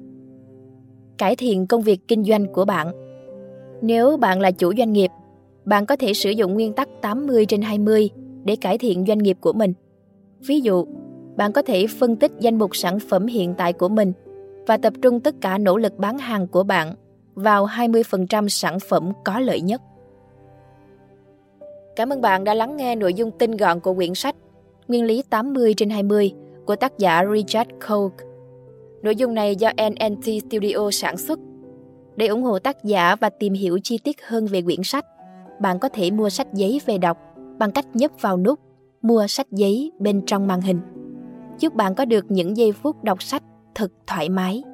Cải 1.18 1.36
thiện 1.36 1.68
công 1.68 1.82
việc 1.82 2.00
kinh 2.08 2.24
doanh 2.24 2.54
của 2.54 2.66
bạn 2.66 2.88
Nếu 3.82 4.18
bạn 4.18 4.40
là 4.40 4.52
chủ 4.52 4.74
doanh 4.78 4.94
nghiệp, 4.94 5.12
bạn 5.66 5.86
có 5.86 5.96
thể 5.96 6.14
sử 6.14 6.30
dụng 6.32 6.54
nguyên 6.54 6.74
tắc 6.74 6.90
80 7.02 7.46
trên 7.46 7.62
20 7.62 8.10
để 8.44 8.56
cải 8.56 8.78
thiện 8.78 9.06
doanh 9.08 9.18
nghiệp 9.18 9.38
của 9.42 9.54
mình. 9.54 9.74
Ví 10.48 10.60
dụ, 10.62 10.86
bạn 11.36 11.52
có 11.52 11.62
thể 11.62 11.88
phân 12.00 12.16
tích 12.16 12.32
danh 12.40 12.58
mục 12.58 12.76
sản 12.76 13.00
phẩm 13.10 13.28
hiện 13.28 13.54
tại 13.58 13.74
của 13.74 13.90
mình 13.90 14.14
và 14.68 14.78
tập 14.78 14.94
trung 15.02 15.20
tất 15.20 15.36
cả 15.42 15.58
nỗ 15.58 15.78
lực 15.78 15.98
bán 15.98 16.18
hàng 16.18 16.48
của 16.48 16.64
bạn 16.64 16.96
vào 17.36 17.66
20% 17.66 18.48
sản 18.48 18.78
phẩm 18.80 19.12
có 19.26 19.40
lợi 19.40 19.62
nhất. 19.62 19.82
Cảm 21.96 22.10
ơn 22.14 22.22
bạn 22.22 22.44
đã 22.44 22.54
lắng 22.54 22.78
nghe 22.78 22.96
nội 22.96 23.14
dung 23.14 23.32
tinh 23.32 23.52
gọn 23.58 23.80
của 23.80 23.94
quyển 23.94 24.14
sách 24.14 24.36
Nguyên 24.88 25.06
lý 25.06 25.24
80 25.30 25.74
trên 25.78 25.90
20 25.90 26.32
của 26.66 26.76
tác 26.76 26.98
giả 26.98 27.24
Richard 27.34 27.70
Koch. 27.90 28.14
Nội 29.02 29.16
dung 29.16 29.34
này 29.34 29.56
do 29.56 29.72
NNT 29.90 30.24
Studio 30.24 30.92
sản 30.92 31.18
xuất. 31.18 31.40
Để 32.16 32.28
ủng 32.28 32.44
hộ 32.44 32.60
tác 32.60 32.84
giả 32.84 33.16
và 33.16 33.30
tìm 33.30 33.54
hiểu 33.54 33.80
chi 33.84 34.00
tiết 34.04 34.18
hơn 34.28 34.46
về 34.46 34.62
quyển 34.62 34.80
sách, 34.84 35.06
bạn 35.62 35.80
có 35.80 35.90
thể 35.90 36.12
mua 36.12 36.30
sách 36.30 36.54
giấy 36.54 36.82
về 36.86 36.98
đọc 36.98 37.18
bằng 37.60 37.72
cách 37.72 37.86
nhấp 37.94 38.12
vào 38.22 38.38
nút 38.38 38.60
mua 39.02 39.28
sách 39.28 39.48
giấy 39.52 39.92
bên 40.00 40.22
trong 40.26 40.48
màn 40.48 40.62
hình 40.62 40.80
chúc 41.62 41.74
bạn 41.76 41.96
có 41.96 42.06
được 42.06 42.26
những 42.30 42.58
giây 42.58 42.72
phút 42.72 43.04
đọc 43.04 43.24
sách 43.24 43.44
thật 43.76 43.90
thoải 44.08 44.30
mái 44.30 44.71